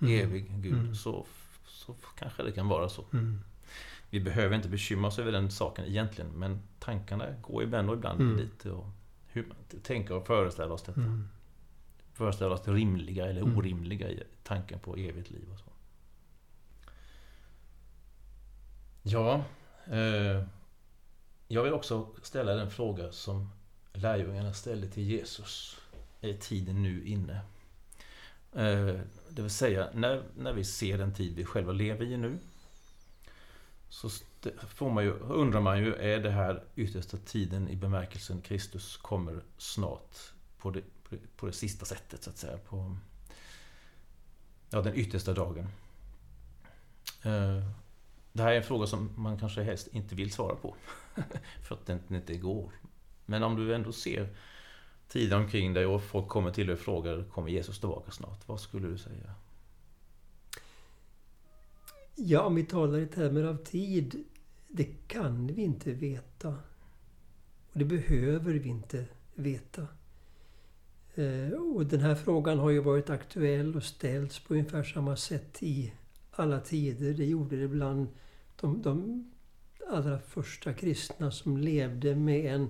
[0.00, 0.20] mm.
[0.20, 0.94] evig Gud, mm.
[0.94, 1.26] så
[1.86, 3.04] så kanske det kan vara så.
[3.12, 3.40] Mm.
[4.10, 8.20] Vi behöver inte bekymra oss över den saken egentligen, men tankarna går ibland och ibland
[8.20, 8.36] mm.
[8.36, 8.64] dit.
[8.64, 8.86] Och
[9.26, 11.00] hur man tänker och föreställer oss detta.
[11.00, 11.28] Mm.
[12.12, 13.58] Föreställer oss det rimliga eller mm.
[13.58, 15.64] orimliga i tanken på evigt liv och så.
[19.02, 19.44] Ja,
[19.86, 20.44] eh,
[21.48, 23.50] jag vill också ställa den fråga som
[23.92, 25.80] lärjungarna ställde till Jesus.
[26.20, 27.40] Är tiden nu inne?
[28.52, 29.00] Eh,
[29.34, 32.38] det vill säga, när, när vi ser den tid vi själva lever i nu
[33.88, 34.10] så
[34.68, 39.42] får man ju, undrar man ju, är det här yttersta tiden i bemärkelsen Kristus kommer
[39.58, 40.18] snart
[40.58, 40.82] på det,
[41.36, 42.58] på det sista sättet, så att säga.
[42.58, 42.96] På
[44.70, 45.68] ja, den yttersta dagen.
[47.22, 47.62] Eh,
[48.32, 50.76] det här är en fråga som man kanske helst inte vill svara på.
[51.62, 52.72] för att den inte går.
[53.26, 54.28] Men om du ändå ser
[55.14, 58.48] tiden omkring dig och folk kommer till dig och frågar kommer Jesus tillbaka snart?
[58.48, 59.34] Vad skulle du säga?
[62.14, 64.24] Ja, om vi talar i termer av tid.
[64.68, 66.48] Det kan vi inte veta.
[67.72, 69.04] Och det behöver vi inte
[69.34, 69.86] veta.
[71.14, 75.62] Eh, och den här frågan har ju varit aktuell och ställts på ungefär samma sätt
[75.62, 75.92] i
[76.30, 77.14] alla tider.
[77.14, 78.08] Det gjorde det bland
[78.60, 79.24] de, de
[79.90, 82.68] allra första kristna som levde med en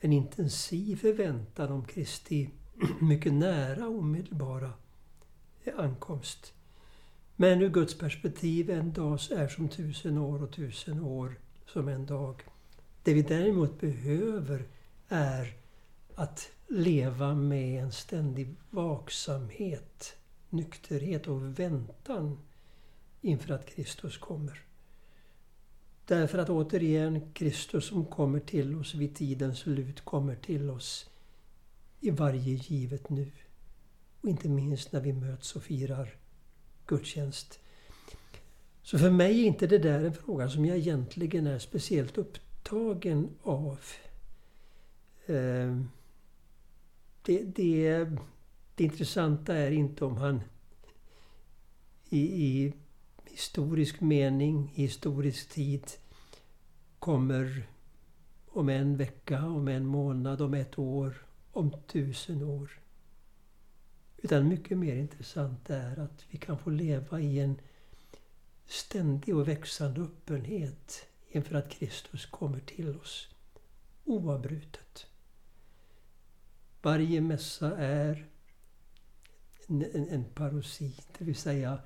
[0.00, 2.50] en intensiv förväntan om Kristi
[3.00, 4.72] mycket nära omedelbara
[5.64, 6.54] eh, ankomst.
[7.36, 12.06] Men ur Guds perspektiv, en dag är som tusen år och tusen år som en
[12.06, 12.42] dag.
[13.02, 14.68] Det vi däremot behöver
[15.08, 15.56] är
[16.14, 20.16] att leva med en ständig vaksamhet,
[20.48, 22.38] nykterhet och väntan
[23.20, 24.69] inför att Kristus kommer.
[26.10, 31.10] Därför att återigen, Kristus som kommer till oss vid tidens slut kommer till oss
[32.00, 33.30] i varje givet nu.
[34.20, 36.14] Och inte minst när vi möts och firar
[36.86, 37.60] gudstjänst.
[38.82, 43.28] Så för mig är inte det där en fråga som jag egentligen är speciellt upptagen
[43.42, 43.78] av.
[45.26, 45.88] Ehm,
[47.22, 48.04] det, det,
[48.74, 50.40] det intressanta är inte om han
[52.08, 52.72] i, i
[53.40, 55.90] historisk mening, i historisk tid
[56.98, 57.68] kommer
[58.46, 62.80] om en vecka, om en månad, om ett år, om tusen år.
[64.16, 67.60] Utan mycket mer intressant är att vi kan få leva i en
[68.66, 73.28] ständig och växande öppenhet inför att Kristus kommer till oss
[74.04, 75.06] oavbrutet.
[76.82, 78.26] Varje mässa är
[79.66, 81.78] en, en, en parosi, det vill säga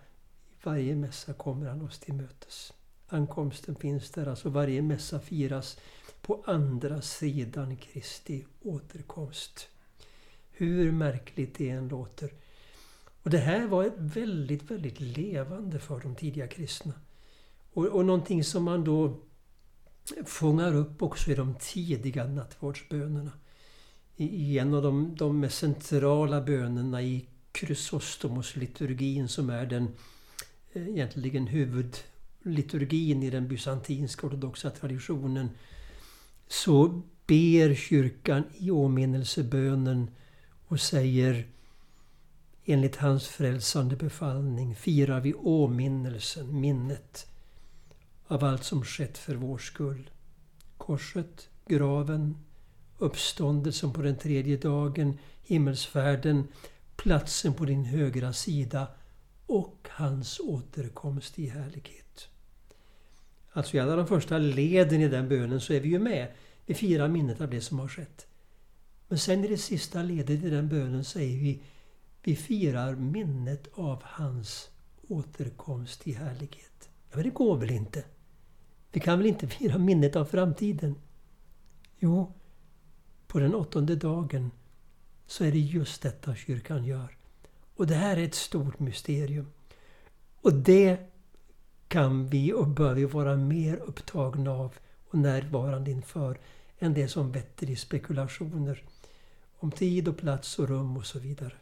[0.66, 2.72] varje mässa kommer han oss till mötes.
[3.08, 5.78] Ankomsten finns där, alltså varje mässa firas
[6.22, 9.68] på andra sidan Kristi återkomst.
[10.52, 12.32] Hur märkligt det än låter.
[13.22, 16.92] Och det här var väldigt, väldigt levande för de tidiga kristna.
[17.72, 19.20] Och, och någonting som man då
[20.24, 23.32] fångar upp också i de tidiga nattvardsbönerna.
[24.16, 29.88] I, i en av de, de mest centrala bönerna i Chrysostomos-liturgin som är den
[30.74, 35.50] Eh, egentligen huvudliturgin i den bysantinska ortodoxa traditionen.
[36.48, 40.10] Så ber kyrkan i åminnelsebönen
[40.66, 41.46] och säger
[42.64, 47.26] enligt hans frälsande befallning firar vi åminnelsen, minnet
[48.26, 50.10] av allt som skett för vår skull.
[50.78, 52.38] Korset, graven,
[52.98, 56.48] uppståndelsen på den tredje dagen, himmelsfärden,
[56.96, 58.86] platsen på din högra sida
[59.94, 62.28] hans återkomst i härlighet.
[63.52, 66.32] Alltså i alla de första leden i den bönen så är vi ju med.
[66.66, 68.26] Vi firar minnet av det som har skett.
[69.08, 71.62] Men sen i det sista ledet i den bönen säger vi
[72.22, 74.70] vi firar minnet av hans
[75.08, 76.88] återkomst i härlighet.
[77.10, 78.04] Ja, men det går väl inte?
[78.92, 80.94] Vi kan väl inte fira minnet av framtiden?
[81.98, 82.32] Jo,
[83.26, 84.50] på den åttonde dagen
[85.26, 87.16] så är det just detta kyrkan gör.
[87.74, 89.46] Och det här är ett stort mysterium.
[90.44, 90.98] Och det
[91.88, 94.74] kan vi och bör vi vara mer upptagna av
[95.08, 96.38] och närvarande inför
[96.78, 98.84] än det som vetter i spekulationer
[99.58, 101.52] om tid och plats och rum och så vidare.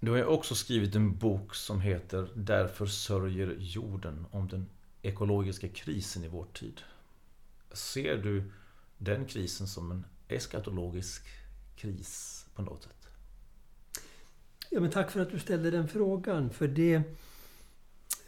[0.00, 4.68] Du har också skrivit en bok som heter Därför sörjer jorden om den
[5.02, 6.80] ekologiska krisen i vår tid.
[7.72, 8.52] Ser du
[8.98, 11.22] den krisen som en eskatologisk
[11.76, 13.03] kris på något sätt?
[14.74, 16.50] Ja, men tack för att du ställde den frågan.
[16.50, 16.94] För det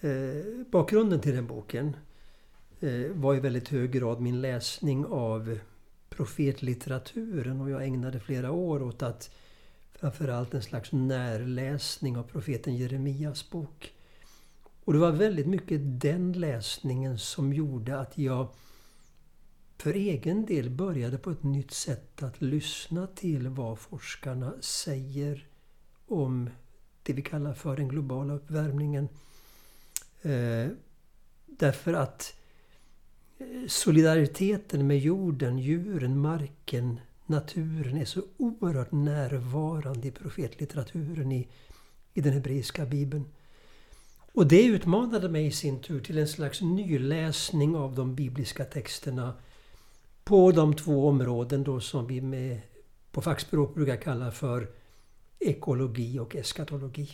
[0.01, 1.97] eh, Bakgrunden till den boken
[2.81, 5.59] eh, var i väldigt hög grad min läsning av
[6.09, 9.31] profetlitteraturen och jag ägnade flera år åt att
[9.93, 13.93] framförallt en slags närläsning av profeten Jeremias bok.
[14.85, 18.49] Och det var väldigt mycket den läsningen som gjorde att jag
[19.79, 25.47] för egen del började på ett nytt sätt att lyssna till vad forskarna säger
[26.07, 26.51] om
[27.03, 29.09] det vi kallar för den globala uppvärmningen.
[30.23, 30.69] Eh,
[31.47, 32.35] därför att
[33.39, 41.49] eh, solidariteten med jorden, djuren, marken, naturen är så oerhört närvarande i profetlitteraturen i,
[42.15, 43.25] i den hebreiska bibeln.
[44.33, 49.35] Och det utmanade mig i sin tur till en slags nyläsning av de bibliska texterna
[50.25, 52.61] på de två områden då som vi med,
[53.13, 54.69] på fackspråk brukar kalla för
[55.39, 57.09] ekologi och eskatologi.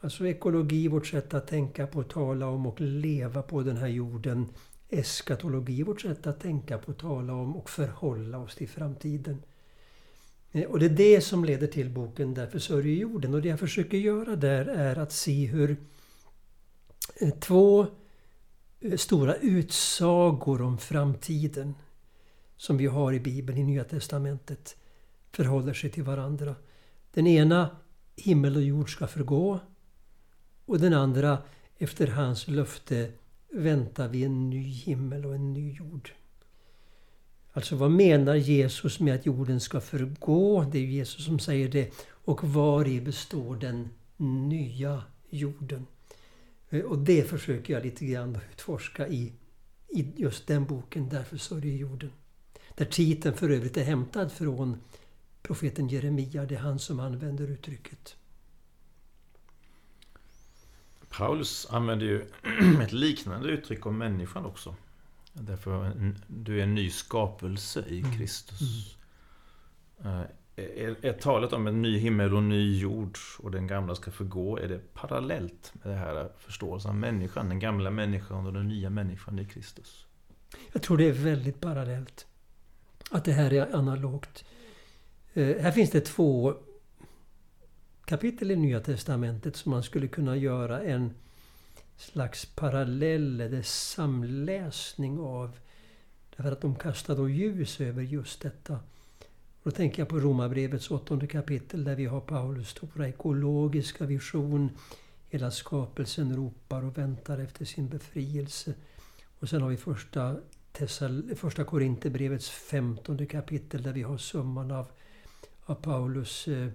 [0.00, 4.48] Alltså ekologi, vårt sätt att tänka på, tala om och leva på den här jorden
[4.88, 9.42] eskatologi, vårt sätt att tänka på, tala om och förhålla oss till framtiden.
[10.52, 13.34] Eh, och det är det som leder till boken Därför sörjer jorden.
[13.34, 15.76] Och det jag försöker göra där är att se hur
[17.20, 17.86] eh, två
[18.80, 21.74] eh, stora utsagor om framtiden
[22.56, 24.76] som vi har i Bibeln, i Nya Testamentet,
[25.30, 26.54] förhåller sig till varandra.
[27.14, 27.70] Den ena,
[28.16, 29.60] himmel och jord ska förgå.
[30.66, 31.38] Och den andra,
[31.78, 33.10] efter hans löfte,
[33.52, 36.12] väntar vi en ny himmel och en ny jord.
[37.52, 40.66] Alltså vad menar Jesus med att jorden ska förgå?
[40.72, 41.92] Det är Jesus som säger det.
[42.24, 43.88] Och var i består den
[44.48, 45.86] nya jorden?
[46.70, 49.32] Eh, och det försöker jag lite grann utforska i,
[49.88, 52.10] i just den boken, Därför sörjer jorden.
[52.74, 54.80] Där titeln för övrigt är hämtad från
[55.42, 56.44] profeten Jeremia.
[56.44, 58.16] Det är han som använder uttrycket.
[61.08, 62.26] Paulus använder ju
[62.82, 64.74] ett liknande uttryck om människan också.
[65.32, 65.92] Därför
[66.26, 68.12] du är en ny skapelse i mm.
[68.12, 68.96] Kristus.
[70.00, 70.14] Mm.
[70.14, 70.26] Mm.
[70.56, 74.10] Är, är talet om en ny himmel och en ny jord och den gamla ska
[74.10, 77.48] förgå, är det parallellt med det här förståelsen av människan?
[77.48, 80.06] Den gamla människan och den nya människan i Kristus?
[80.72, 82.26] Jag tror det är väldigt parallellt.
[83.10, 84.44] Att det här är analogt.
[85.34, 86.54] Eh, här finns det två
[88.04, 91.14] kapitel i Nya Testamentet som man skulle kunna göra en
[91.96, 95.58] slags parallell eller samläsning av.
[96.36, 98.74] Därför att de kastar då ljus över just detta.
[99.62, 104.70] Och då tänker jag på Romarbrevets åttonde kapitel där vi har Paulus stora ekologiska vision.
[105.30, 108.74] Hela skapelsen ropar och väntar efter sin befrielse.
[109.38, 110.36] Och sen har vi första,
[111.36, 114.86] första Korinthierbrevets femtonde kapitel där vi har summan av,
[115.64, 116.68] av Paulus eh,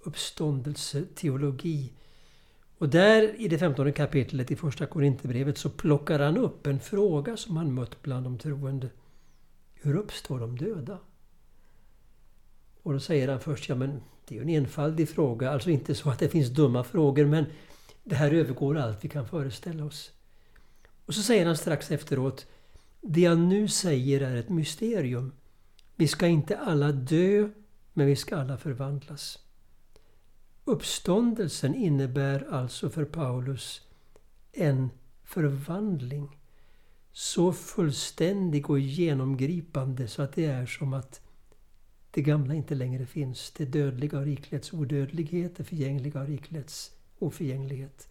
[0.00, 1.92] uppståndelseteologi.
[2.78, 7.36] Och där i det femtonde kapitlet i första Korinthierbrevet så plockar han upp en fråga
[7.36, 8.90] som han mött bland de troende.
[9.74, 10.98] Hur uppstår de döda?
[12.82, 15.50] Och då säger han först, ja men det är ju en enfaldig fråga.
[15.50, 17.46] Alltså inte så att det finns dumma frågor men
[18.04, 20.10] det här övergår allt vi kan föreställa oss.
[21.06, 22.46] Och så säger han strax efteråt,
[23.00, 25.32] det jag nu säger är ett mysterium.
[25.96, 27.48] Vi ska inte alla dö,
[27.92, 29.38] men vi ska alla förvandlas.
[30.64, 33.80] Uppståndelsen innebär alltså för Paulus
[34.52, 34.90] en
[35.24, 36.38] förvandling.
[37.12, 41.20] Så fullständig och genomgripande så att det är som att
[42.10, 43.50] det gamla inte längre finns.
[43.50, 48.08] Det dödliga har iklätts odödlighet, det förgängliga har iklätts oförgänglighet.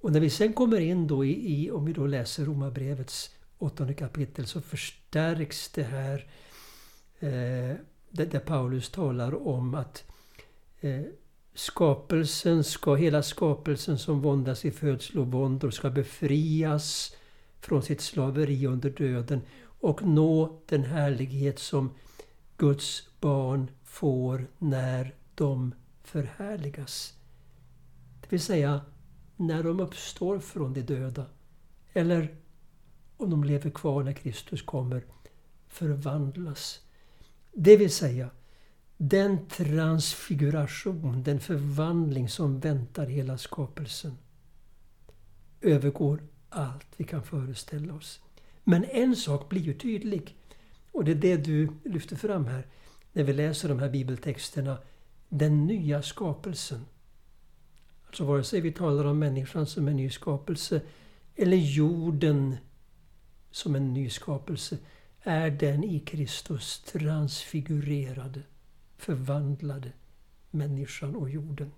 [0.00, 3.94] Och när vi sen kommer in då i, i om vi då läser Romarbrevets åttonde
[3.94, 6.26] kapitel så förstärks det här
[7.18, 7.76] eh,
[8.14, 10.04] där, där Paulus talar om att
[10.80, 11.02] eh,
[11.54, 17.16] skapelsen ska, hela skapelsen som våndas i födslovåndor ska befrias
[17.60, 19.40] från sitt slaveri under döden
[19.80, 21.90] och nå den härlighet som
[22.56, 27.14] Guds barn får när de förhärligas.
[28.20, 28.80] Det vill säga
[29.36, 31.26] när de uppstår från de döda.
[31.92, 32.36] Eller
[33.16, 35.04] om de lever kvar när Kristus kommer,
[35.68, 36.83] förvandlas.
[37.54, 38.30] Det vill säga,
[38.96, 44.18] den transfiguration, den förvandling som väntar hela skapelsen
[45.60, 48.20] övergår allt vi kan föreställa oss.
[48.64, 50.36] Men en sak blir ju tydlig.
[50.92, 52.66] Och det är det du lyfter fram här
[53.12, 54.78] när vi läser de här bibeltexterna.
[55.28, 56.84] Den nya skapelsen.
[58.06, 60.80] Alltså vare sig vi talar om människan som en ny skapelse
[61.34, 62.56] eller jorden
[63.50, 64.78] som en ny skapelse
[65.26, 68.42] är den i Kristus transfigurerade
[68.96, 69.92] förvandlade
[70.50, 71.72] människan och jorden.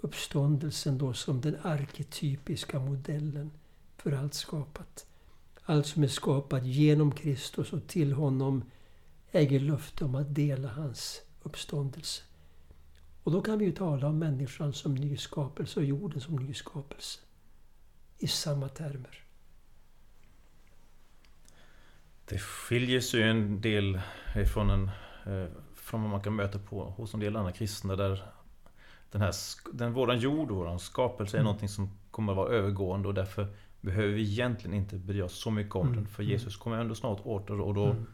[0.00, 3.50] Uppståndelsen då som den arketypiska modellen
[3.96, 5.06] för allt skapat.
[5.62, 8.64] Allt som är skapat genom Kristus och till honom
[9.30, 12.22] äger löfte om att dela hans uppståndelse.
[13.22, 17.20] Och då kan vi ju tala om människan som nyskapelse och jorden som nyskapelse.
[18.18, 19.27] I samma termer.
[22.28, 24.00] Det skiljer sig en del
[24.46, 24.90] från en
[25.26, 25.48] eh,
[25.88, 28.22] från vad man kan möta på hos en del andra kristna där
[29.10, 29.34] den här,
[29.72, 31.44] den, våran jord och våran skapelse är mm.
[31.44, 33.46] någonting som kommer att vara övergående och därför
[33.80, 35.96] behöver vi egentligen inte bry oss så mycket om mm.
[35.96, 36.06] den.
[36.06, 36.32] För mm.
[36.32, 38.06] Jesus kommer ändå snart åter och då mm.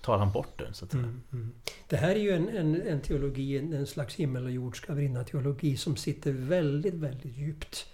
[0.00, 0.74] tar han bort den.
[0.74, 1.22] Så att mm.
[1.32, 1.52] Mm.
[1.88, 4.94] Det här är ju en, en, en teologi, en, en slags himmel och jord ska
[4.94, 7.86] brinna teologi som sitter väldigt, väldigt djupt.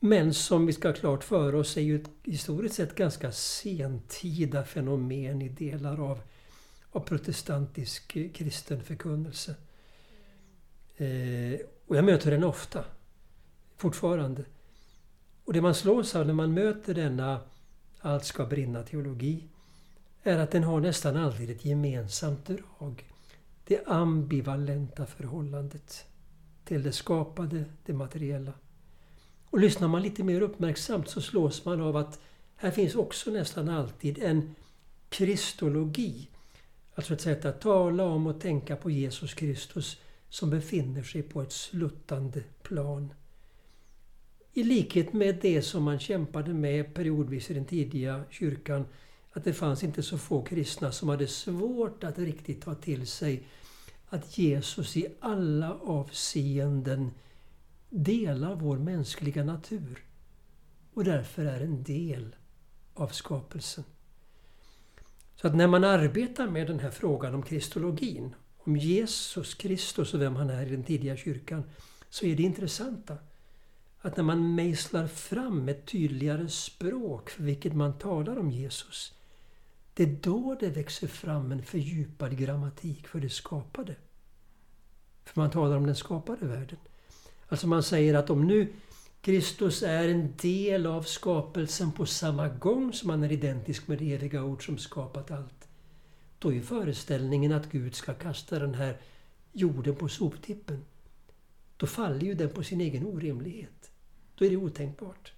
[0.00, 4.64] Men som vi ska ha klart för oss är ju ett historiskt sett ganska sentida
[4.64, 6.20] fenomen i delar av
[6.90, 9.54] av protestantisk kristen förkunnelse.
[10.96, 12.84] Eh, och jag möter den ofta,
[13.76, 14.44] fortfarande.
[15.44, 17.40] Och det man slås av när man möter denna
[18.00, 19.48] allt ska brinna-teologi
[20.22, 23.04] är att den har nästan alltid ett gemensamt drag.
[23.64, 26.06] Det ambivalenta förhållandet
[26.64, 28.52] till det skapade, det materiella.
[29.50, 32.20] Och lyssnar man lite mer uppmärksamt så slås man av att
[32.56, 34.54] här finns också nästan alltid en
[35.08, 36.28] kristologi
[37.00, 41.42] Alltså ett sätt att tala om och tänka på Jesus Kristus som befinner sig på
[41.42, 43.12] ett sluttande plan.
[44.52, 48.84] I likhet med det som man kämpade med periodvis i den tidiga kyrkan,
[49.32, 53.42] att det fanns inte så få kristna som hade svårt att riktigt ta till sig
[54.08, 57.10] att Jesus i alla avseenden
[57.90, 60.04] delar vår mänskliga natur
[60.94, 62.36] och därför är en del
[62.94, 63.84] av skapelsen.
[65.36, 70.20] Så att när man arbetar med den här frågan om kristologin, om Jesus Kristus och
[70.20, 71.64] vem han är i den tidiga kyrkan,
[72.08, 73.18] så är det intressanta
[74.00, 79.14] att när man mejslar fram ett tydligare språk för vilket man talar om Jesus,
[79.94, 83.96] det är då det växer fram en fördjupad grammatik för det skapade.
[85.24, 86.78] För man talar om den skapade världen.
[87.50, 88.72] Alltså man säger att om nu
[89.20, 94.14] Kristus är en del av skapelsen på samma gång som han är identisk med det
[94.14, 95.68] eviga ord som skapat allt.
[96.38, 99.00] Då är föreställningen att Gud ska kasta den här
[99.52, 100.84] jorden på soptippen.
[101.76, 103.90] Då faller ju den på sin egen orimlighet.
[104.34, 105.32] Då är det otänkbart.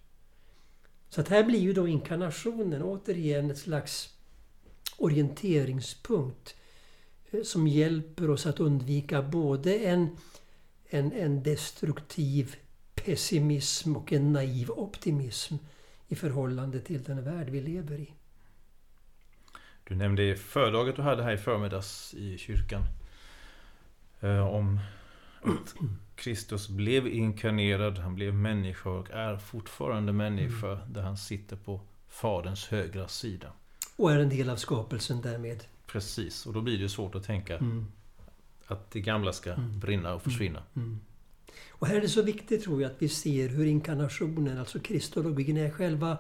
[1.09, 4.09] Så att här blir ju då inkarnationen återigen ett slags
[4.99, 6.55] orienteringspunkt
[7.31, 10.17] eh, som hjälper oss att undvika både en,
[10.95, 12.57] en, en destruktiv
[12.95, 15.55] pessimism och en naiv optimism
[16.09, 18.13] i förhållande till den värld vi lever i.
[19.85, 22.83] Du nämnde föredraget du hade här i förmiddags i kyrkan
[24.21, 24.81] eh, om
[25.43, 25.75] att
[26.15, 30.93] Kristus blev inkarnerad, han blev människa och är fortfarande människa mm.
[30.93, 33.53] där han sitter på Faderns högra sida.
[33.97, 35.65] Och är en del av skapelsen därmed.
[35.87, 37.87] Precis, och då blir det svårt att tänka mm.
[38.67, 39.81] Att det gamla ska mm.
[39.81, 40.63] brinna och försvinna.
[40.75, 40.89] Mm.
[40.89, 41.01] mm.
[41.71, 45.57] Och här är det så viktigt tror jag att vi ser hur inkarnationen, alltså kristologin,
[45.57, 46.19] är själva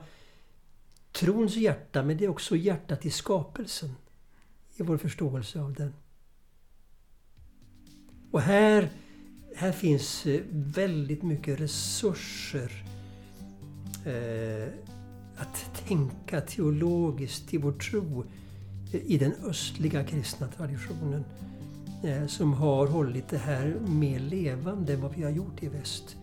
[1.12, 3.90] trons hjärta, men det är också hjärtat i skapelsen.
[4.76, 5.92] I vår förståelse av den.
[8.30, 8.90] Och här,
[9.56, 12.84] här finns eh, väldigt mycket resurser
[14.06, 14.68] eh,
[15.36, 18.24] att tänka teologiskt i vår tro
[18.92, 21.24] eh, i den östliga kristna traditionen.
[22.04, 26.16] Eh, som har hållit det här mer levande än vad vi har gjort i väst.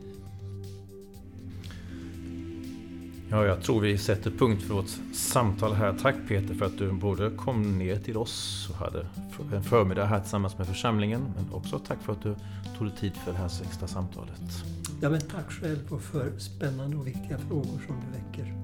[3.29, 5.97] Ja, jag tror vi sätter punkt för vårt samtal här.
[6.01, 9.05] Tack Peter för att du både kom ner till oss och hade
[9.53, 11.21] en förmiddag här tillsammans med församlingen.
[11.35, 12.35] Men också tack för att du
[12.77, 14.63] tog dig tid för det här sexta samtalet.
[15.01, 18.55] Ja, men tack själv och för spännande och viktiga frågor som du väcker.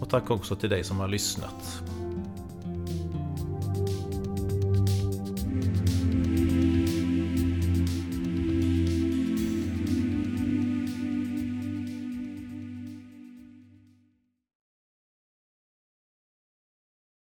[0.00, 1.82] Och tack också till dig som har lyssnat.